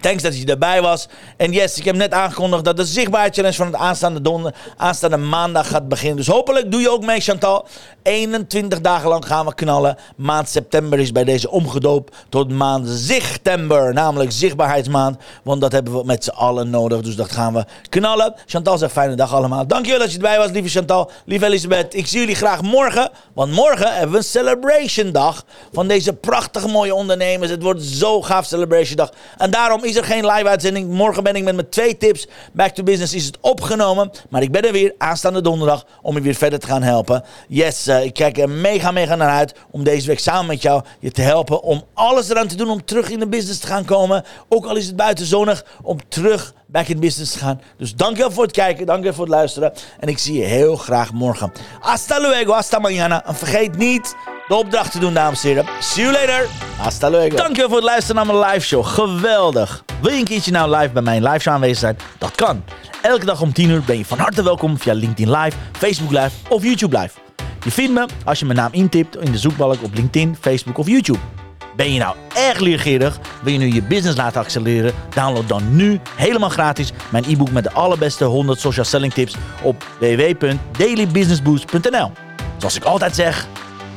Thanks 0.00 0.22
dat 0.22 0.38
je 0.38 0.46
erbij 0.46 0.82
was. 0.82 1.08
En 1.36 1.52
yes, 1.52 1.78
ik 1.78 1.84
heb 1.84 1.96
net 1.96 2.12
aangekondigd 2.12 2.64
dat 2.64 2.76
de 2.76 2.84
zichtbaarheidschallenge 2.84 3.56
van 3.56 3.66
het 3.66 3.76
aanstaande, 3.76 4.20
donder, 4.20 4.54
aanstaande 4.76 5.16
maandag 5.16 5.68
gaat 5.68 5.88
beginnen. 5.88 6.16
Dus 6.16 6.26
hopelijk 6.26 6.70
doe 6.70 6.80
je 6.80 6.90
ook 6.90 7.04
mee, 7.04 7.20
Chantal. 7.20 7.66
21 8.02 8.80
dagen 8.80 9.08
lang 9.08 9.26
gaan 9.26 9.46
we 9.46 9.54
knallen. 9.54 9.96
Maand 10.16 10.48
september 10.48 10.98
is 10.98 11.12
bij 11.12 11.24
deze 11.24 11.50
omgedoopt 11.50 12.16
tot 12.28 12.50
maand 12.50 12.88
zichtember. 12.88 13.94
Namelijk 13.94 14.32
zichtbaarheidsmaand. 14.32 15.16
Want 15.42 15.60
dat 15.60 15.72
hebben 15.72 15.92
we 15.92 16.04
met 16.04 16.24
z'n 16.24 16.30
allen 16.30 16.70
nodig. 16.70 17.00
Dus 17.00 17.16
dat 17.16 17.32
gaan 17.32 17.54
we 17.54 17.64
knallen. 17.88 18.34
Chantal 18.46 18.78
zegt 18.78 18.92
fijne 18.92 19.14
dag 19.14 19.34
allemaal. 19.34 19.66
Dankjewel 19.66 20.00
dat 20.00 20.10
je 20.10 20.16
erbij 20.16 20.38
was, 20.38 20.50
lieve 20.50 20.68
Chantal. 20.68 21.10
Lieve 21.24 21.46
Elisabeth. 21.46 21.94
Ik 21.94 22.06
zie 22.06 22.18
jullie 22.18 22.34
graag 22.34 22.62
morgen. 22.62 23.10
Want 23.34 23.52
morgen 23.52 23.92
hebben 23.92 24.10
we 24.10 24.16
een 24.16 24.24
celebration 24.24 25.12
dag. 25.12 25.44
Van 25.72 25.88
deze 25.88 26.12
prachtige 26.12 26.68
mooie 26.68 26.94
ondernemers. 26.94 27.50
Het 27.50 27.62
wordt 27.62 27.82
zo 27.82 28.22
gaaf 28.22 28.46
celebration 28.46 28.96
dag. 28.96 29.12
En 29.38 29.50
daarom 29.50 29.79
is 29.84 29.96
er 29.96 30.04
geen 30.04 30.26
live 30.26 30.48
uitzending. 30.48 30.88
Morgen 30.90 31.22
ben 31.22 31.36
ik 31.36 31.44
met 31.44 31.54
mijn 31.54 31.68
twee 31.68 31.96
tips. 31.96 32.26
Back 32.52 32.74
to 32.74 32.82
business 32.82 33.14
is 33.14 33.26
het 33.26 33.38
opgenomen. 33.40 34.10
Maar 34.28 34.42
ik 34.42 34.52
ben 34.52 34.62
er 34.62 34.72
weer 34.72 34.94
aanstaande 34.98 35.40
donderdag 35.40 35.86
om 36.02 36.14
je 36.14 36.20
weer 36.20 36.34
verder 36.34 36.58
te 36.58 36.66
gaan 36.66 36.82
helpen. 36.82 37.24
Yes, 37.48 37.88
uh, 37.88 38.04
ik 38.04 38.14
kijk 38.14 38.38
er 38.38 38.50
mega, 38.50 38.90
mega 38.90 39.14
naar 39.14 39.30
uit 39.30 39.54
om 39.70 39.84
deze 39.84 40.06
week 40.06 40.18
samen 40.18 40.46
met 40.46 40.62
jou 40.62 40.82
je 40.98 41.10
te 41.10 41.22
helpen. 41.22 41.62
Om 41.62 41.84
alles 41.94 42.28
eraan 42.28 42.46
te 42.46 42.56
doen 42.56 42.70
om 42.70 42.84
terug 42.84 43.10
in 43.10 43.18
de 43.18 43.28
business 43.28 43.60
te 43.60 43.66
gaan 43.66 43.84
komen. 43.84 44.24
Ook 44.48 44.66
al 44.66 44.76
is 44.76 44.86
het 44.86 44.96
buitenzonig, 44.96 45.64
om 45.82 45.98
terug 46.08 46.54
back 46.72 46.88
in 46.88 47.00
business 47.00 47.32
te 47.32 47.38
gaan. 47.38 47.60
Dus 47.76 47.94
dankjewel 47.94 48.30
voor 48.30 48.42
het 48.42 48.52
kijken, 48.52 48.86
dankjewel 48.86 49.14
voor 49.14 49.24
het 49.24 49.34
luisteren. 49.34 49.72
En 49.98 50.08
ik 50.08 50.18
zie 50.18 50.38
je 50.38 50.44
heel 50.44 50.76
graag 50.76 51.12
morgen. 51.12 51.52
Hasta 51.80 52.20
luego, 52.20 52.52
hasta 52.52 52.78
mañana. 52.78 53.26
En 53.26 53.34
vergeet 53.34 53.76
niet 53.76 54.14
de 54.48 54.54
opdracht 54.54 54.92
te 54.92 54.98
doen, 54.98 55.14
dames 55.14 55.42
en 55.42 55.48
heren. 55.48 55.66
See 55.80 56.04
you 56.04 56.14
later. 56.16 56.48
Hasta 56.76 57.10
luego. 57.10 57.36
Dankjewel 57.36 57.68
voor 57.68 57.76
het 57.76 57.86
luisteren 57.86 58.26
naar 58.26 58.34
mijn 58.34 58.50
live 58.50 58.66
show. 58.66 58.84
Geweldig. 58.84 59.84
Wil 60.00 60.12
je 60.12 60.18
een 60.18 60.24
keertje 60.24 60.50
nou 60.50 60.76
live 60.76 60.92
bij 60.92 61.02
mijn 61.02 61.22
live 61.22 61.38
show 61.38 61.54
aanwezig 61.54 61.78
zijn? 61.78 61.96
Dat 62.18 62.34
kan. 62.34 62.64
Elke 63.02 63.24
dag 63.24 63.40
om 63.40 63.52
10 63.52 63.70
uur 63.70 63.82
ben 63.86 63.98
je 63.98 64.04
van 64.04 64.18
harte 64.18 64.42
welkom 64.42 64.78
via 64.78 64.92
LinkedIn 64.92 65.30
Live, 65.30 65.56
Facebook 65.72 66.10
Live 66.10 66.30
of 66.48 66.62
YouTube 66.62 66.98
Live. 66.98 67.18
Je 67.64 67.70
vindt 67.70 67.92
me 67.92 68.06
als 68.24 68.38
je 68.38 68.44
mijn 68.44 68.58
naam 68.58 68.72
intipt 68.72 69.16
in 69.16 69.32
de 69.32 69.38
zoekbalk 69.38 69.82
op 69.82 69.94
LinkedIn, 69.94 70.36
Facebook 70.40 70.78
of 70.78 70.86
YouTube. 70.86 71.39
Ben 71.76 71.92
je 71.92 71.98
nou 71.98 72.16
erg 72.34 72.58
leergierig? 72.58 73.18
Wil 73.42 73.52
je 73.52 73.58
nu 73.58 73.72
je 73.72 73.82
business 73.82 74.16
laten 74.16 74.40
accelereren? 74.40 74.92
Download 75.14 75.48
dan 75.48 75.76
nu 75.76 76.00
helemaal 76.16 76.48
gratis 76.48 76.92
mijn 77.10 77.24
e-book 77.28 77.50
met 77.50 77.64
de 77.64 77.72
allerbeste 77.72 78.24
100 78.24 78.60
social 78.60 78.84
selling 78.84 79.12
tips 79.12 79.34
op 79.62 79.84
www.dailybusinessboost.nl. 79.98 82.12
Zoals 82.56 82.76
ik 82.76 82.84
altijd 82.84 83.14
zeg, 83.14 83.46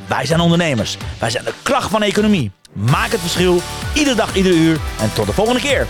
wij 0.08 0.26
zijn 0.26 0.40
ondernemers. 0.40 0.96
Wij 1.18 1.30
zijn 1.30 1.44
de 1.44 1.52
kracht 1.62 1.90
van 1.90 2.00
de 2.00 2.06
economie. 2.06 2.50
Maak 2.72 3.10
het 3.10 3.20
verschil, 3.20 3.60
iedere 3.94 4.16
dag, 4.16 4.34
iedere 4.34 4.54
uur. 4.54 4.78
En 5.00 5.12
tot 5.12 5.26
de 5.26 5.32
volgende 5.32 5.60
keer. 5.60 5.86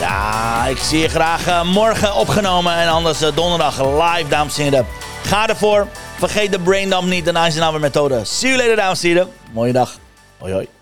Ja, 0.00 0.66
ik 0.66 0.78
zie 0.78 0.98
je 0.98 1.08
graag 1.08 1.48
uh, 1.48 1.64
morgen 1.64 2.14
opgenomen 2.14 2.74
en 2.74 2.88
anders 2.88 3.22
uh, 3.22 3.28
donderdag 3.34 3.82
live, 3.82 4.28
dames 4.28 4.58
en 4.58 4.62
heren. 4.62 4.86
Ga 5.22 5.48
ervoor. 5.48 5.86
Vergeet 6.18 6.52
de 6.52 6.58
braindump 6.58 7.08
niet 7.08 7.26
en 7.26 7.36
Eisenhower 7.36 7.80
methode. 7.80 8.24
See 8.24 8.48
you 8.48 8.62
later, 8.62 8.76
dames 8.76 9.02
en 9.02 9.08
heren. 9.08 9.28
Mooie 9.52 9.72
dag. 9.72 9.98
Hoi 10.38 10.52
hoi. 10.52 10.79